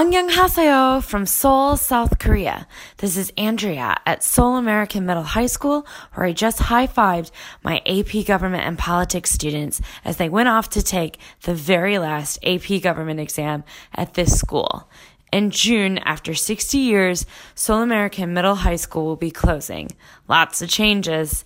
Annyeonghaseyo 0.00 1.04
from 1.04 1.26
Seoul, 1.26 1.76
South 1.76 2.18
Korea. 2.18 2.66
This 2.96 3.18
is 3.18 3.30
Andrea 3.36 3.98
at 4.06 4.24
Seoul 4.24 4.56
American 4.56 5.04
Middle 5.04 5.22
High 5.22 5.44
School, 5.44 5.86
where 6.14 6.26
I 6.26 6.32
just 6.32 6.58
high-fived 6.58 7.30
my 7.62 7.82
AP 7.84 8.24
Government 8.24 8.64
and 8.64 8.78
Politics 8.78 9.30
students 9.30 9.82
as 10.02 10.16
they 10.16 10.30
went 10.30 10.48
off 10.48 10.70
to 10.70 10.82
take 10.82 11.18
the 11.42 11.54
very 11.54 11.98
last 11.98 12.38
AP 12.42 12.80
Government 12.80 13.20
exam 13.20 13.62
at 13.94 14.14
this 14.14 14.40
school. 14.40 14.88
In 15.34 15.50
June, 15.50 15.98
after 15.98 16.32
60 16.32 16.78
years, 16.78 17.26
Seoul 17.54 17.82
American 17.82 18.32
Middle 18.32 18.54
High 18.54 18.76
School 18.76 19.04
will 19.04 19.16
be 19.16 19.30
closing. 19.30 19.90
Lots 20.28 20.62
of 20.62 20.70
changes. 20.70 21.44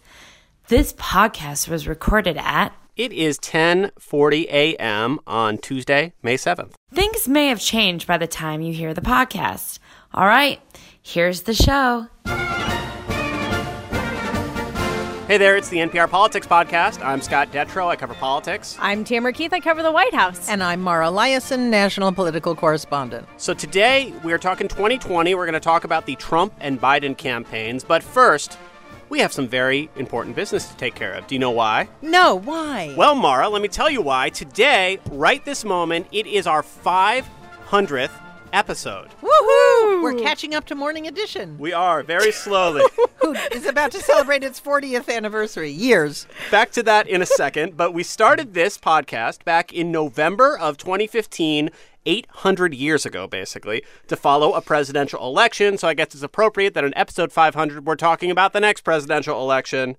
This 0.69 0.93
podcast 0.93 1.69
was 1.69 1.89
recorded 1.89 2.37
at 2.37 2.73
It 2.97 3.13
is 3.13 3.41
10:40 3.41 4.45
a.m. 4.45 5.19
on 5.27 5.59
Tuesday, 5.59 6.13
May 6.23 6.37
7th. 6.37 6.75
Things 6.93 7.27
may 7.27 7.49
have 7.49 7.59
changed 7.59 8.07
by 8.07 8.19
the 8.19 8.29
time 8.29 8.61
you 8.61 8.73
hear 8.73 8.95
the 8.95 9.01
podcast. 9.01 9.81
All 10.13 10.27
right, 10.29 10.61
here's 11.03 11.43
the 11.43 11.55
show. 11.55 12.07
Hey 15.27 15.39
there, 15.39 15.57
it's 15.57 15.71
the 15.71 15.79
NPR 15.79 16.09
Politics 16.09 16.47
Podcast. 16.47 17.05
I'm 17.05 17.21
Scott 17.21 17.51
Detrow. 17.51 17.89
I 17.89 17.97
cover 17.97 18.15
politics. 18.15 18.77
I'm 18.79 19.03
Tamara 19.03 19.33
Keith. 19.33 19.53
I 19.53 19.59
cover 19.59 19.83
the 19.83 19.91
White 19.91 20.15
House. 20.15 20.49
And 20.49 20.63
I'm 20.63 20.81
Mara 20.81 21.09
Liasson, 21.09 21.71
national 21.71 22.13
political 22.13 22.55
correspondent. 22.55 23.27
So 23.39 23.55
today 23.55 24.13
we 24.23 24.33
are 24.33 24.39
talking 24.39 24.69
2020. 24.69 25.35
We're 25.35 25.47
going 25.47 25.55
to 25.55 25.61
talk 25.61 25.83
about 25.83 26.07
the 26.07 26.15
Trump 26.17 26.53
and 26.61 26.81
Biden 26.81 27.17
campaigns. 27.17 27.83
But 27.83 28.05
first, 28.05 28.59
we 29.15 29.21
have 29.21 29.33
some 29.33 29.47
very 29.47 29.89
important 29.95 30.35
business 30.35 30.69
to 30.69 30.77
take 30.77 30.97
care 30.97 31.13
of. 31.13 31.25
Do 31.29 31.37
you 31.37 31.39
know 31.39 31.53
why? 31.53 31.89
No, 32.03 32.35
why? 32.35 32.93
Well, 32.97 33.15
Mara, 33.15 33.49
let 33.49 33.63
me 33.63 33.69
tell 33.69 33.89
you 33.89 34.03
why. 34.03 34.29
Today, 34.29 34.99
right 35.09 35.45
this 35.45 35.65
moment, 35.65 36.09
it 36.11 36.27
is 36.27 36.49
our 36.49 36.63
500th 36.63 38.11
episode. 38.53 39.11
Woohoo! 39.23 40.03
We're 40.03 40.19
catching 40.19 40.53
up 40.53 40.65
to 40.67 40.75
Morning 40.75 41.07
Edition, 41.07 41.57
We 41.59 41.73
are 41.73 42.03
very 42.03 42.33
slowly. 42.33 42.83
who 43.21 43.35
is 43.53 43.67
about 43.67 43.93
to 43.93 44.01
celebrate 44.01 44.43
its 44.43 44.61
40th 44.61 45.09
anniversary. 45.09 45.71
Years. 45.71 46.27
back 46.51 46.73
to 46.73 46.83
that 46.83 47.07
in 47.07 47.23
a 47.23 47.27
second, 47.27 47.77
but 47.77 47.95
we 47.95 48.03
started 48.03 48.53
this 48.53 48.77
podcast 48.77 49.45
back 49.45 49.73
in 49.73 49.93
November 49.93 50.59
of 50.59 50.77
2015. 50.77 51.71
800 52.07 52.75
years 52.75 53.07
ago, 53.07 53.27
basically, 53.27 53.83
to 54.09 54.17
follow 54.17 54.55
a 54.55 54.61
presidential 54.61 55.25
election. 55.25 55.79
So 55.79 55.89
I 55.89 55.95
guess 55.95 56.15
it's 56.15 56.23
appropriate 56.23 56.75
that 56.75 56.85
in 56.85 56.97
episode 56.97 57.33
500, 57.33 57.87
we're 57.87 57.97
talking 57.97 58.31
about 58.31 58.53
the 58.53 58.61
next 58.61 58.83
presidential 58.83 59.41
election. 59.41 59.97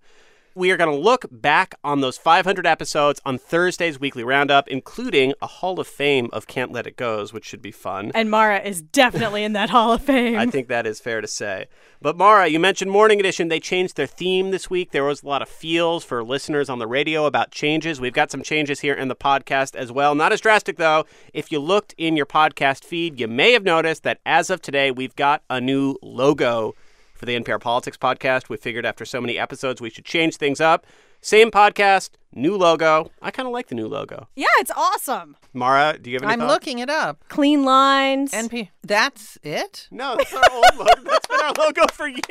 We 0.58 0.72
are 0.72 0.78
going 0.78 0.89
to 0.89 0.95
look 0.95 1.25
back 1.30 1.75
on 1.84 2.00
those 2.00 2.17
500 2.17 2.66
episodes 2.66 3.20
on 3.25 3.38
Thursday's 3.38 4.00
weekly 4.00 4.23
roundup, 4.23 4.70
including 4.70 5.34
a 5.42 5.47
Hall 5.47 5.81
of 5.81 5.86
Fame 5.86 6.30
of 6.31 6.47
Can't 6.47 6.72
Let 6.72 6.88
It 6.88 6.95
Goes, 6.95 7.34
which 7.34 7.44
should 7.44 7.62
be 7.62 7.72
fun. 7.72 8.09
And 8.16 8.31
Mara 8.31 8.62
is 8.62 8.81
definitely 8.81 9.44
in 9.44 9.52
that 9.52 9.70
Hall 9.70 9.92
of 9.92 10.02
Fame. 10.02 10.39
I 10.39 10.45
think 10.45 10.70
that 10.70 10.88
is 10.88 11.02
fair 11.02 11.20
to 11.20 11.28
say. 11.28 11.66
But 12.02 12.16
Mara, 12.16 12.47
you 12.47 12.58
mentioned 12.58 12.89
Morning 12.89 13.20
Edition. 13.20 13.50
They 13.50 13.59
changed 13.59 13.97
their 13.97 14.08
theme 14.08 14.52
this 14.52 14.70
week. 14.70 14.92
There 14.92 15.03
was 15.03 15.23
a 15.23 15.28
lot 15.28 15.42
of 15.42 15.50
feels 15.50 16.06
for 16.06 16.23
listeners 16.23 16.69
on 16.69 16.80
the 16.80 16.88
radio 16.88 17.25
about 17.25 17.52
changes. 17.52 18.00
We've 18.00 18.14
got 18.14 18.31
some 18.31 18.42
changes 18.42 18.80
here 18.80 18.94
in 18.94 19.09
the 19.09 19.16
podcast 19.16 19.75
as 19.75 19.92
well. 19.92 20.16
Not 20.16 20.31
as 20.31 20.40
drastic, 20.40 20.78
though. 20.78 21.03
If 21.34 21.52
you 21.52 21.59
looked 21.59 21.94
in 21.97 22.16
your 22.16 22.25
podcast 22.25 22.86
feed, 22.86 23.19
you 23.19 23.28
may 23.28 23.52
have 23.52 23.66
noticed 23.66 24.03
that 24.03 24.22
as 24.25 24.50
of 24.50 24.62
today, 24.62 24.90
we've 24.90 25.17
got 25.17 25.44
a 25.50 25.59
new 25.59 25.97
logo 26.02 26.75
for 27.16 27.26
the 27.26 27.40
NPR 27.40 27.60
Politics 27.60 27.98
podcast. 27.98 28.50
We 28.50 28.58
figured 28.58 28.86
after 28.86 29.06
so 29.06 29.20
many 29.22 29.38
episodes, 29.40 29.82
we 29.82 29.90
should 29.90 30.06
change 30.06 30.36
things 30.38 30.62
up. 30.62 30.86
Same 31.22 31.50
podcast, 31.50 32.12
new 32.34 32.56
logo. 32.56 33.10
I 33.20 33.32
kind 33.32 33.48
of 33.48 33.54
like 33.54 33.68
the 33.70 33.74
new 33.76 33.88
logo. 33.88 34.28
yeah, 34.36 34.46
it's 34.60 34.70
awesome. 34.76 35.36
Mara, 35.54 35.98
do 36.00 36.12
you 36.12 36.18
have 36.18 36.24
any 36.24 36.34
I'm 36.34 36.40
thoughts? 36.40 36.54
looking 36.54 36.80
it 36.80 36.90
up. 36.90 37.24
Clean 37.30 37.64
lines. 37.64 38.32
NP. 38.32 38.70
That's 38.84 39.40
it? 39.42 39.88
No, 39.90 40.16
that's 40.18 40.34
our 40.36 40.44
old 40.52 40.66
logo. 40.78 41.02
That's 41.04 41.26
been 41.28 41.40
our 41.42 41.54
logo 41.58 41.84
for 41.94 42.08
years. 42.08 42.22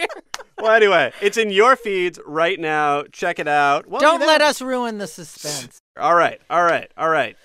Well, 0.61 0.73
anyway, 0.73 1.13
it's 1.21 1.37
in 1.37 1.51
your 1.51 1.75
feeds 1.75 2.21
right 2.25 2.61
now. 2.61 3.03
Check 3.11 3.39
it 3.41 3.49
out. 3.49 3.89
Well, 3.89 4.01
Don't 4.01 4.21
let 4.21 4.41
us 4.41 4.63
ruin 4.63 4.99
the 4.99 5.07
suspense. 5.09 5.79
All 5.99 6.15
right, 6.15 6.41
all 6.49 6.63
right, 6.63 6.91
all 6.97 7.09
right. 7.09 7.37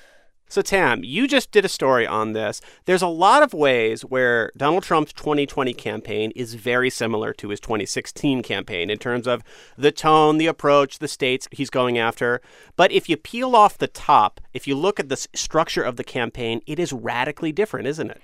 So, 0.52 0.64
Tam, 0.64 1.04
you 1.04 1.28
just 1.28 1.52
did 1.52 1.64
a 1.64 1.70
story 1.70 2.08
on 2.08 2.34
this. 2.34 2.60
There's 2.86 3.04
a 3.04 3.08
lot 3.08 3.44
of 3.44 3.54
ways 3.54 4.02
where 4.02 4.52
Donald 4.58 4.82
Trump's 4.82 5.14
2020 5.14 5.76
campaign 5.76 6.32
is 6.36 6.56
very 6.56 6.90
similar 6.90 7.34
to 7.34 7.50
his 7.50 7.60
2016 7.60 8.42
campaign 8.42 8.90
in 8.90 8.98
terms 8.98 9.28
of 9.28 9.44
the 9.78 9.92
tone, 9.92 10.40
the 10.40 10.48
approach, 10.48 10.98
the 10.98 11.08
states 11.08 11.48
he's 11.52 11.70
going 11.70 12.00
after. 12.00 12.42
But 12.76 12.92
if 12.92 13.08
you 13.08 13.16
peel 13.16 13.56
off 13.56 13.78
the 13.78 13.88
top, 13.88 14.42
if 14.52 14.68
you 14.68 14.74
look 14.76 15.00
at 15.00 15.08
the 15.08 15.28
structure 15.36 15.84
of 15.84 15.98
the 15.98 16.04
campaign, 16.04 16.62
it 16.66 16.80
is 16.80 16.92
radically 16.92 17.52
different, 17.52 17.88
isn't 17.88 18.10
it? 18.10 18.20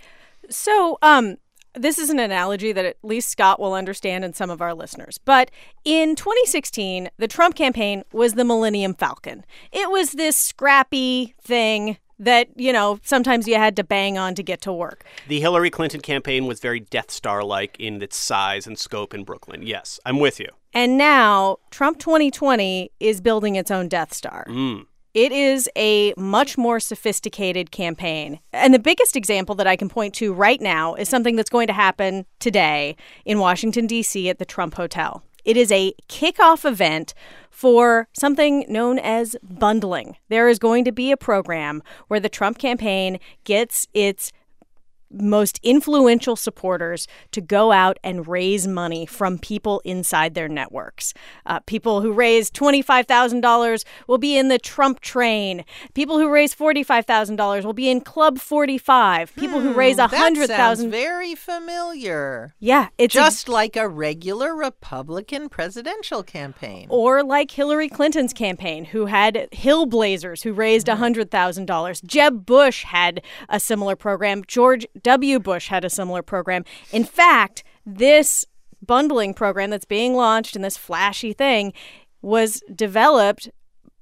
So, 0.50 0.98
um, 1.04 1.38
this 1.76 2.00
is 2.00 2.10
an 2.10 2.20
analogy 2.20 2.72
that 2.72 2.86
at 2.86 2.98
least 3.04 3.30
Scott 3.30 3.60
will 3.60 3.74
understand 3.74 4.24
and 4.24 4.36
some 4.36 4.50
of 4.50 4.62
our 4.62 4.74
listeners. 4.74 5.20
But 5.20 5.52
in 5.84 6.16
2016, 6.16 7.10
the 7.18 7.28
Trump 7.28 7.56
campaign 7.56 8.04
was 8.12 8.34
the 8.34 8.46
Millennium 8.46 8.96
Falcon. 8.96 9.46
It 9.72 9.92
was 9.92 10.14
this 10.14 10.36
scrappy 10.36 11.36
thing 11.42 11.98
that, 12.20 12.48
you 12.56 12.72
know, 12.72 13.00
sometimes 13.04 13.48
you 13.48 13.56
had 13.56 13.76
to 13.76 13.84
bang 13.84 14.18
on 14.18 14.36
to 14.36 14.44
get 14.44 14.62
to 14.62 14.74
work. 14.74 15.04
The 15.28 15.40
Hillary 15.40 15.70
Clinton 15.70 16.02
campaign 16.02 16.46
was 16.46 16.60
very 16.60 16.80
Death 16.80 17.12
Star 17.12 17.44
like 17.44 17.76
in 17.80 18.02
its 18.02 18.18
size 18.18 18.68
and 18.68 18.78
scope 18.78 19.14
in 19.14 19.24
Brooklyn. 19.24 19.62
Yes, 19.64 20.00
I'm 20.06 20.20
with 20.20 20.40
you. 20.40 20.50
And 20.74 20.98
now 20.98 21.58
Trump 21.72 22.00
2020 22.00 22.92
is 23.00 23.22
building 23.22 23.56
its 23.56 23.72
own 23.72 23.88
Death 23.88 24.14
Star. 24.14 24.46
Mm. 24.48 24.86
It 25.14 25.32
is 25.32 25.70
a 25.78 26.14
much 26.18 26.58
more 26.58 26.82
sophisticated 26.82 27.72
campaign. 27.72 28.40
And 28.52 28.74
the 28.74 28.80
biggest 28.80 29.16
example 29.16 29.56
that 29.56 29.66
I 29.66 29.78
can 29.78 29.88
point 29.88 30.14
to 30.16 30.34
right 30.34 30.60
now 30.60 30.94
is 30.96 31.08
something 31.08 31.38
that's 31.38 31.50
going 31.50 31.68
to 31.68 31.74
happen 31.74 32.26
today 32.40 32.98
in 33.24 33.40
Washington, 33.40 33.88
D.C. 33.88 34.28
at 34.30 34.40
the 34.40 34.46
Trump 34.46 34.74
Hotel. 34.74 35.24
It 35.46 35.56
is 35.56 35.72
a 35.72 35.94
kickoff 36.10 36.66
event 36.66 37.14
for 37.52 38.10
something 38.12 38.66
known 38.68 39.00
as 39.00 39.38
bundling. 39.42 40.18
There 40.28 40.50
is 40.50 40.60
going 40.60 40.84
to 40.86 40.92
be 40.92 41.12
a 41.12 41.18
program 41.18 41.84
where 42.08 42.20
the 42.20 42.28
Trump 42.28 42.58
campaign 42.58 43.20
gets 43.46 43.88
its 43.94 44.34
most 45.12 45.60
influential 45.64 46.36
supporters 46.36 47.08
to 47.32 47.42
go 47.42 47.72
out 47.72 47.98
and 48.04 48.28
raise 48.28 48.68
money 48.68 49.06
from 49.06 49.38
people 49.38 49.82
inside 49.86 50.34
their 50.34 50.48
networks. 50.50 51.14
Uh, 51.46 51.60
people 51.62 52.02
who 52.02 52.12
raise 52.12 52.52
$25,000 52.52 53.86
will 54.08 54.18
be 54.18 54.38
in 54.38 54.48
the 54.50 54.60
Trump 54.60 55.00
train. 55.00 55.64
People 55.94 56.18
who 56.20 56.30
raise 56.30 56.54
$45,000 56.56 57.64
will 57.64 57.74
be 57.74 57.90
in 57.90 58.02
Club 58.02 58.40
45. 58.40 59.34
People 59.36 59.60
who 59.62 59.74
raise 59.74 59.98
sounds 59.98 60.12
100,000 60.14 60.92
very 60.92 61.36
familiar. 61.36 62.54
Yeah, 62.60 62.90
it's 62.98 63.14
Just 63.14 63.48
like 63.48 63.76
a 63.76 63.88
regular 63.88 64.56
Republican 64.56 65.50
presidential 65.50 66.24
campaign. 66.24 66.88
or 66.90 67.24
like 67.24 67.52
Hillary 67.52 67.90
Clinton's 67.90 68.34
campaign, 68.34 68.86
who 68.86 69.06
had 69.06 69.48
Hillblazers 69.52 70.44
who 70.44 70.54
raised 70.54 70.88
$100,000. 70.88 72.04
Jeb 72.06 72.46
Bush 72.46 72.84
had 72.84 73.22
a 73.50 73.60
similar 73.60 73.96
program. 73.96 74.44
George 74.48 74.86
W. 75.06 75.40
Bush 75.40 75.68
had 75.68 75.86
a 75.86 75.90
similar 75.90 76.24
program. 76.24 76.66
In 76.92 77.04
fact, 77.04 77.64
this 77.86 78.44
bundling 78.86 79.36
program 79.36 79.70
that's 79.70 79.86
being 79.86 80.16
launched 80.16 80.56
and 80.56 80.66
this 80.66 80.78
flashy 80.78 81.32
thing 81.32 81.74
was 82.24 82.62
developed 82.74 83.50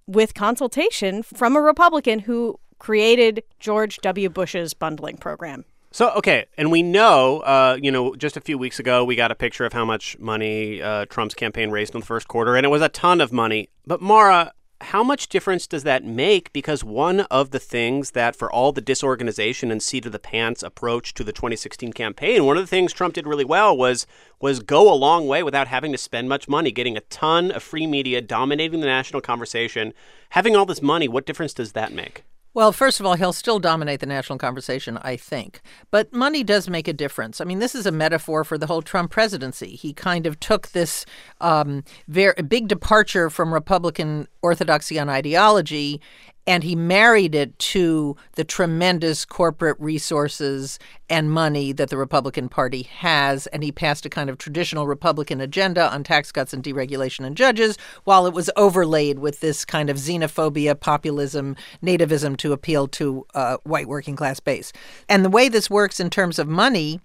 with 0.07 0.33
consultation 0.33 1.21
from 1.21 1.57
a 1.57 1.61
Republican 1.61 2.19
who 2.19 2.57
created 2.79 3.43
George 3.59 3.97
W. 3.97 4.29
Bush's 4.29 4.73
bundling 4.73 5.17
program. 5.17 5.65
So 5.91 6.09
okay, 6.11 6.45
and 6.57 6.71
we 6.71 6.81
know, 6.81 7.41
uh, 7.41 7.77
you 7.79 7.91
know, 7.91 8.15
just 8.15 8.37
a 8.37 8.41
few 8.41 8.57
weeks 8.57 8.79
ago 8.79 9.03
we 9.03 9.15
got 9.15 9.29
a 9.29 9.35
picture 9.35 9.65
of 9.65 9.73
how 9.73 9.83
much 9.83 10.17
money 10.19 10.81
uh, 10.81 11.05
Trump's 11.05 11.35
campaign 11.35 11.69
raised 11.69 11.93
in 11.93 11.99
the 11.99 12.05
first 12.05 12.29
quarter, 12.29 12.55
and 12.55 12.65
it 12.65 12.69
was 12.69 12.81
a 12.81 12.89
ton 12.89 13.19
of 13.19 13.31
money. 13.33 13.69
But 13.85 14.01
Mara, 14.01 14.53
how 14.81 15.03
much 15.03 15.29
difference 15.29 15.65
does 15.65 15.83
that 15.83 16.03
make? 16.03 16.51
Because 16.53 16.83
one 16.83 17.21
of 17.21 17.51
the 17.51 17.59
things 17.59 18.11
that, 18.11 18.35
for 18.35 18.51
all 18.51 18.71
the 18.71 18.81
disorganization 18.81 19.71
and 19.71 19.81
seat 19.81 20.05
of 20.05 20.11
the 20.11 20.19
pants 20.19 20.61
approach 20.61 21.13
to 21.13 21.23
the 21.23 21.31
2016 21.31 21.93
campaign, 21.93 22.45
one 22.45 22.57
of 22.57 22.63
the 22.63 22.67
things 22.67 22.93
Trump 22.93 23.13
did 23.13 23.27
really 23.27 23.45
well 23.45 23.75
was 23.75 24.05
was 24.41 24.59
go 24.59 24.91
a 24.91 24.95
long 24.95 25.25
way 25.25 25.41
without 25.41 25.67
having 25.67 25.91
to 25.93 25.97
spend 25.97 26.27
much 26.27 26.49
money, 26.49 26.71
getting 26.71 26.97
a 26.97 27.01
ton 27.01 27.51
of 27.51 27.63
free 27.63 27.87
media, 27.87 28.21
dominating 28.21 28.81
the 28.81 28.85
national 28.85 29.21
conversation, 29.21 29.93
having 30.31 30.55
all 30.55 30.65
this 30.65 30.81
money. 30.81 31.07
What 31.07 31.25
difference 31.25 31.53
does 31.53 31.71
that 31.71 31.93
make? 31.93 32.23
Well, 32.55 32.71
first 32.71 32.99
of 32.99 33.05
all, 33.07 33.15
he'll 33.15 33.33
still 33.33 33.59
dominate 33.59 33.99
the 33.99 34.05
national 34.05 34.37
conversation, 34.37 34.99
I 35.01 35.15
think. 35.15 35.61
But 35.89 36.13
money 36.13 36.43
does 36.43 36.69
make 36.69 36.87
a 36.87 36.93
difference. 36.93 37.41
I 37.41 37.45
mean, 37.45 37.57
this 37.57 37.73
is 37.73 37.87
a 37.87 37.91
metaphor 37.91 38.43
for 38.43 38.59
the 38.59 38.67
whole 38.67 38.83
Trump 38.83 39.09
presidency. 39.09 39.75
He 39.75 39.91
kind 39.91 40.27
of 40.27 40.39
took 40.39 40.67
this 40.67 41.03
um, 41.41 41.83
very 42.07 42.39
big 42.43 42.67
departure 42.67 43.31
from 43.31 43.53
Republican 43.53 44.27
orthodoxy 44.43 44.99
on 44.99 45.09
ideology 45.09 45.99
and 46.45 46.63
he 46.63 46.75
married 46.75 47.35
it 47.35 47.57
to 47.57 48.17
the 48.33 48.43
tremendous 48.43 49.23
corporate 49.23 49.77
resources 49.79 50.77
and 51.09 51.31
money 51.31 51.71
that 51.71 51.89
the 51.89 51.97
Republican 51.97 52.49
Party 52.49 52.83
has. 52.83 53.47
And 53.47 53.63
he 53.63 53.71
passed 53.71 54.05
a 54.05 54.09
kind 54.09 54.29
of 54.29 54.37
traditional 54.37 54.85
Republican 54.85 55.39
agenda 55.39 55.91
on 55.91 56.03
tax 56.03 56.31
cuts 56.31 56.53
and 56.53 56.63
deregulation 56.63 57.25
and 57.25 57.37
judges, 57.37 57.77
while 58.03 58.25
it 58.25 58.33
was 58.33 58.49
overlaid 58.57 59.19
with 59.19 59.39
this 59.39 59.63
kind 59.63 59.89
of 59.89 59.97
xenophobia, 59.97 60.77
populism, 60.77 61.55
nativism 61.81 62.35
to 62.37 62.51
appeal 62.51 62.87
to 62.89 63.25
a 63.33 63.57
white 63.63 63.87
working 63.87 64.15
class 64.15 64.39
base. 64.39 64.73
And 65.07 65.23
the 65.23 65.29
way 65.29 65.47
this 65.47 65.69
works 65.69 65.99
in 65.99 66.09
terms 66.09 66.39
of 66.39 66.47
money 66.47 66.99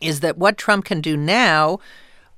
is 0.00 0.20
that 0.20 0.38
what 0.38 0.58
Trump 0.58 0.84
can 0.84 1.00
do 1.00 1.16
now 1.16 1.78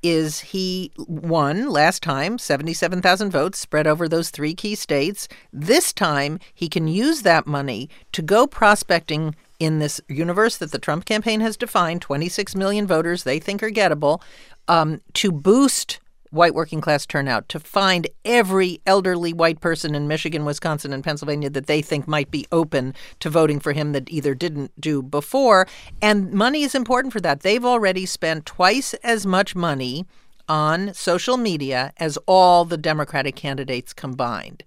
is 0.05 0.41
he 0.41 0.93
won 0.99 1.71
last 1.71 2.03
time 2.03 2.37
77,000 2.37 3.31
votes 3.31 3.59
spread 3.59 3.87
over 3.87 4.06
those 4.06 4.29
three 4.29 4.55
key 4.55 4.75
states. 4.75 5.27
This 5.51 5.95
time 5.95 6.39
he 6.55 6.69
can 6.69 6.87
use 6.87 7.23
that 7.23 7.47
money 7.47 7.89
to 8.12 8.21
go 8.21 8.47
prospecting 8.47 9.35
in 9.59 9.79
this 9.79 10.03
universe 10.06 10.59
that 10.59 10.73
the 10.73 10.79
Trump 10.79 11.06
campaign 11.06 11.41
has 11.41 11.56
defined 11.56 12.03
26 12.03 12.55
million 12.55 12.87
voters 12.87 13.23
they 13.23 13.39
think 13.39 13.62
are 13.62 13.71
gettable 13.71 14.21
um, 14.69 15.01
to 15.15 15.33
boost 15.33 16.01
white 16.35 16.55
working 16.55 16.81
class 16.81 17.07
turnout 17.07 17.49
to 17.49 17.61
find 17.61 18.07
every 18.25 18.81
elderly 18.87 19.33
white 19.33 19.61
person 19.61 19.95
in 19.95 20.09
Michigan, 20.09 20.45
Wisconsin, 20.45 20.93
and 20.93 21.05
Pennsylvania 21.05 21.51
that 21.51 21.67
they 21.67 21.81
think 21.81 22.07
might 22.07 22.31
be 22.31 22.47
open 22.53 22.95
to 23.21 23.31
voting 23.31 23.61
for 23.61 23.73
him 23.73 23.93
that 23.93 24.11
either 24.11 24.35
didn't 24.35 24.73
do 24.81 25.03
before. 25.03 25.67
And 26.03 26.33
money 26.33 26.63
is 26.63 26.75
important 26.75 27.13
for 27.13 27.21
that. 27.21 27.41
They've 27.41 27.65
already 27.65 28.07
spent 28.07 28.47
twice 28.47 28.95
as 28.95 29.25
much 29.27 29.55
money 29.55 30.05
on 30.49 30.93
social 30.93 31.37
media 31.37 31.93
as 31.97 32.19
all 32.27 32.65
the 32.65 32.77
Democratic 32.77 33.37
candidates 33.37 33.93
combined. 33.93 34.63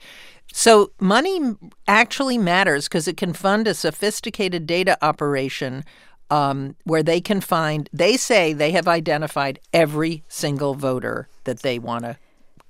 So, 0.53 0.91
money 0.99 1.39
actually 1.87 2.37
matters 2.37 2.87
because 2.87 3.07
it 3.07 3.17
can 3.17 3.33
fund 3.33 3.67
a 3.67 3.73
sophisticated 3.73 4.65
data 4.65 4.97
operation 5.01 5.83
um, 6.29 6.75
where 6.83 7.03
they 7.03 7.21
can 7.21 7.41
find, 7.41 7.89
they 7.93 8.17
say 8.17 8.53
they 8.53 8.71
have 8.71 8.87
identified 8.87 9.59
every 9.73 10.23
single 10.27 10.73
voter 10.73 11.27
that 11.45 11.61
they 11.61 11.79
want 11.79 12.03
to 12.03 12.17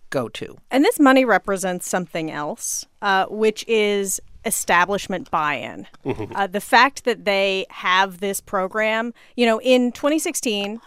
go 0.09 0.29
to. 0.29 0.57
And 0.71 0.83
this 0.83 0.99
money 0.99 1.25
represents 1.25 1.87
something 1.87 2.31
else, 2.31 2.85
uh, 3.01 3.25
which 3.25 3.65
is 3.67 4.19
establishment 4.45 5.29
buy 5.29 5.55
in. 5.55 5.87
Mm-hmm. 6.05 6.35
Uh, 6.35 6.47
the 6.47 6.61
fact 6.61 7.03
that 7.03 7.25
they 7.25 7.65
have 7.69 8.19
this 8.19 8.39
program, 8.39 9.13
you 9.35 9.45
know, 9.45 9.59
in 9.61 9.91
2016, 9.91 10.79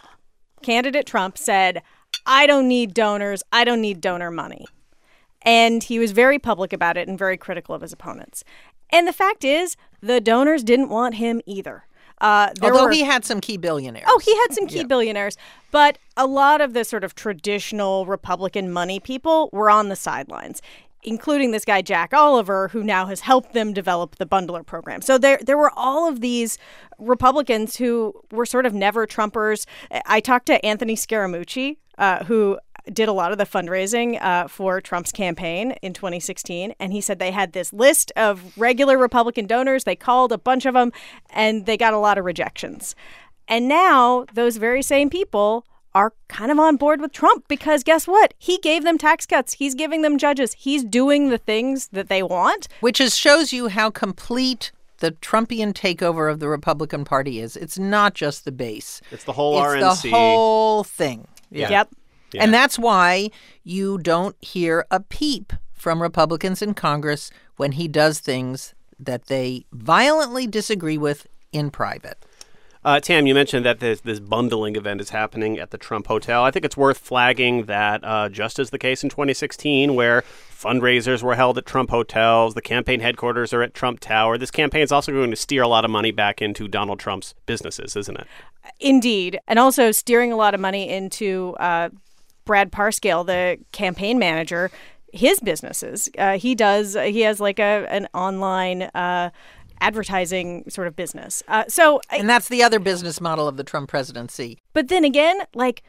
candidate 0.62 1.06
Trump 1.06 1.36
said, 1.36 1.82
I 2.26 2.46
don't 2.46 2.68
need 2.68 2.94
donors, 2.94 3.42
I 3.52 3.64
don't 3.64 3.80
need 3.80 4.00
donor 4.00 4.30
money. 4.30 4.66
And 5.42 5.82
he 5.82 5.98
was 5.98 6.12
very 6.12 6.38
public 6.38 6.72
about 6.72 6.96
it 6.96 7.08
and 7.08 7.18
very 7.18 7.36
critical 7.36 7.74
of 7.74 7.82
his 7.82 7.92
opponents. 7.92 8.44
And 8.90 9.06
the 9.06 9.12
fact 9.12 9.44
is, 9.44 9.76
the 10.00 10.20
donors 10.20 10.62
didn't 10.62 10.88
want 10.88 11.14
him 11.16 11.40
either. 11.46 11.86
Uh, 12.20 12.50
Although 12.62 12.84
were, 12.84 12.90
he 12.90 13.02
had 13.02 13.24
some 13.24 13.40
key 13.40 13.56
billionaires. 13.56 14.06
Oh, 14.08 14.18
he 14.18 14.36
had 14.36 14.52
some 14.52 14.66
key 14.66 14.78
yeah. 14.78 14.84
billionaires. 14.84 15.36
But 15.70 15.98
a 16.16 16.26
lot 16.26 16.60
of 16.60 16.74
the 16.74 16.84
sort 16.84 17.04
of 17.04 17.14
traditional 17.14 18.06
Republican 18.06 18.70
money 18.70 19.00
people 19.00 19.48
were 19.52 19.70
on 19.70 19.88
the 19.88 19.96
sidelines 19.96 20.60
including 21.02 21.50
this 21.50 21.64
guy 21.64 21.82
Jack 21.82 22.12
Oliver, 22.12 22.68
who 22.68 22.82
now 22.82 23.06
has 23.06 23.20
helped 23.20 23.52
them 23.52 23.72
develop 23.72 24.16
the 24.16 24.26
bundler 24.26 24.64
program. 24.64 25.00
So 25.00 25.18
there, 25.18 25.38
there 25.42 25.56
were 25.56 25.72
all 25.74 26.08
of 26.08 26.20
these 26.20 26.58
Republicans 26.98 27.76
who 27.76 28.14
were 28.30 28.46
sort 28.46 28.66
of 28.66 28.74
never 28.74 29.06
Trumpers. 29.06 29.66
I 30.06 30.20
talked 30.20 30.46
to 30.46 30.64
Anthony 30.64 30.96
Scaramucci, 30.96 31.78
uh, 31.98 32.24
who 32.24 32.58
did 32.92 33.08
a 33.08 33.12
lot 33.12 33.32
of 33.32 33.38
the 33.38 33.44
fundraising 33.44 34.20
uh, 34.22 34.48
for 34.48 34.80
Trump's 34.80 35.12
campaign 35.12 35.72
in 35.82 35.92
2016. 35.92 36.74
And 36.78 36.92
he 36.92 37.00
said 37.00 37.18
they 37.18 37.30
had 37.30 37.52
this 37.52 37.72
list 37.72 38.12
of 38.16 38.56
regular 38.56 38.98
Republican 38.98 39.46
donors. 39.46 39.84
They 39.84 39.96
called 39.96 40.32
a 40.32 40.38
bunch 40.38 40.66
of 40.66 40.74
them 40.74 40.92
and 41.30 41.66
they 41.66 41.76
got 41.76 41.94
a 41.94 41.98
lot 41.98 42.18
of 42.18 42.24
rejections. 42.24 42.94
And 43.48 43.68
now 43.68 44.26
those 44.34 44.56
very 44.56 44.82
same 44.82 45.10
people 45.10 45.66
are 45.94 46.12
kind 46.28 46.52
of 46.52 46.58
on 46.58 46.76
board 46.76 47.00
with 47.00 47.12
Trump 47.12 47.46
because 47.48 47.82
guess 47.82 48.06
what? 48.06 48.34
He 48.38 48.58
gave 48.58 48.84
them 48.84 48.96
tax 48.96 49.26
cuts. 49.26 49.54
He's 49.54 49.74
giving 49.74 50.02
them 50.02 50.18
judges. 50.18 50.52
He's 50.52 50.84
doing 50.84 51.30
the 51.30 51.38
things 51.38 51.88
that 51.88 52.08
they 52.08 52.22
want. 52.22 52.68
Which 52.80 53.00
is 53.00 53.16
shows 53.16 53.52
you 53.52 53.68
how 53.68 53.90
complete 53.90 54.70
the 54.98 55.12
Trumpian 55.12 55.72
takeover 55.72 56.30
of 56.30 56.38
the 56.38 56.48
Republican 56.48 57.04
Party 57.04 57.40
is. 57.40 57.56
It's 57.56 57.78
not 57.78 58.14
just 58.14 58.44
the 58.44 58.52
base. 58.52 59.00
It's 59.10 59.24
the 59.24 59.32
whole 59.32 59.58
it's 59.58 59.82
RNC. 59.82 60.02
the 60.02 60.10
whole 60.10 60.84
thing. 60.84 61.26
Yeah. 61.50 61.70
Yep. 61.70 61.88
Yeah. 62.32 62.42
And 62.42 62.54
that's 62.54 62.78
why 62.78 63.30
you 63.64 63.98
don't 63.98 64.36
hear 64.40 64.86
a 64.90 65.00
peep 65.00 65.52
from 65.72 66.02
Republicans 66.02 66.62
in 66.62 66.74
Congress 66.74 67.30
when 67.56 67.72
he 67.72 67.88
does 67.88 68.20
things 68.20 68.74
that 68.98 69.26
they 69.26 69.64
violently 69.72 70.46
disagree 70.46 70.98
with 70.98 71.26
in 71.52 71.70
private. 71.70 72.24
Uh, 72.82 72.98
Tam, 72.98 73.26
you 73.26 73.34
mentioned 73.34 73.66
that 73.66 73.80
this, 73.80 74.00
this 74.00 74.20
bundling 74.20 74.74
event 74.74 75.02
is 75.02 75.10
happening 75.10 75.58
at 75.58 75.70
the 75.70 75.76
Trump 75.76 76.06
Hotel. 76.06 76.42
I 76.42 76.50
think 76.50 76.64
it's 76.64 76.78
worth 76.78 76.96
flagging 76.96 77.64
that, 77.64 78.02
uh, 78.02 78.30
just 78.30 78.58
as 78.58 78.70
the 78.70 78.78
case 78.78 79.02
in 79.02 79.10
2016, 79.10 79.94
where 79.94 80.22
fundraisers 80.50 81.22
were 81.22 81.34
held 81.34 81.58
at 81.58 81.66
Trump 81.66 81.90
hotels, 81.90 82.54
the 82.54 82.62
campaign 82.62 83.00
headquarters 83.00 83.52
are 83.52 83.62
at 83.62 83.74
Trump 83.74 84.00
Tower, 84.00 84.38
this 84.38 84.50
campaign 84.50 84.80
is 84.80 84.92
also 84.92 85.12
going 85.12 85.28
to 85.30 85.36
steer 85.36 85.62
a 85.62 85.68
lot 85.68 85.84
of 85.84 85.90
money 85.90 86.10
back 86.10 86.40
into 86.40 86.68
Donald 86.68 86.98
Trump's 86.98 87.34
businesses, 87.44 87.96
isn't 87.96 88.16
it? 88.16 88.26
Indeed. 88.78 89.38
And 89.46 89.58
also 89.58 89.92
steering 89.92 90.32
a 90.32 90.36
lot 90.36 90.54
of 90.54 90.60
money 90.60 90.88
into 90.88 91.54
uh, 91.60 91.90
Brad 92.50 92.72
Parscale, 92.72 93.24
the 93.24 93.58
campaign 93.70 94.18
manager, 94.18 94.72
his 95.12 95.38
businesses. 95.38 96.08
Uh, 96.18 96.36
he 96.36 96.56
does. 96.56 96.94
He 96.94 97.20
has 97.20 97.38
like 97.38 97.60
a 97.60 97.86
an 97.88 98.08
online. 98.12 98.82
Uh, 98.82 99.30
advertising 99.82 100.68
sort 100.68 100.86
of 100.86 100.94
business. 100.94 101.42
Uh, 101.48 101.64
so, 101.66 102.02
and 102.10 102.28
that's 102.28 102.48
the 102.48 102.62
other 102.62 102.78
business 102.78 103.18
model 103.18 103.48
of 103.48 103.56
the 103.56 103.64
Trump 103.64 103.88
presidency. 103.88 104.58
But 104.74 104.88
then 104.88 105.04
again, 105.04 105.38
like 105.54 105.82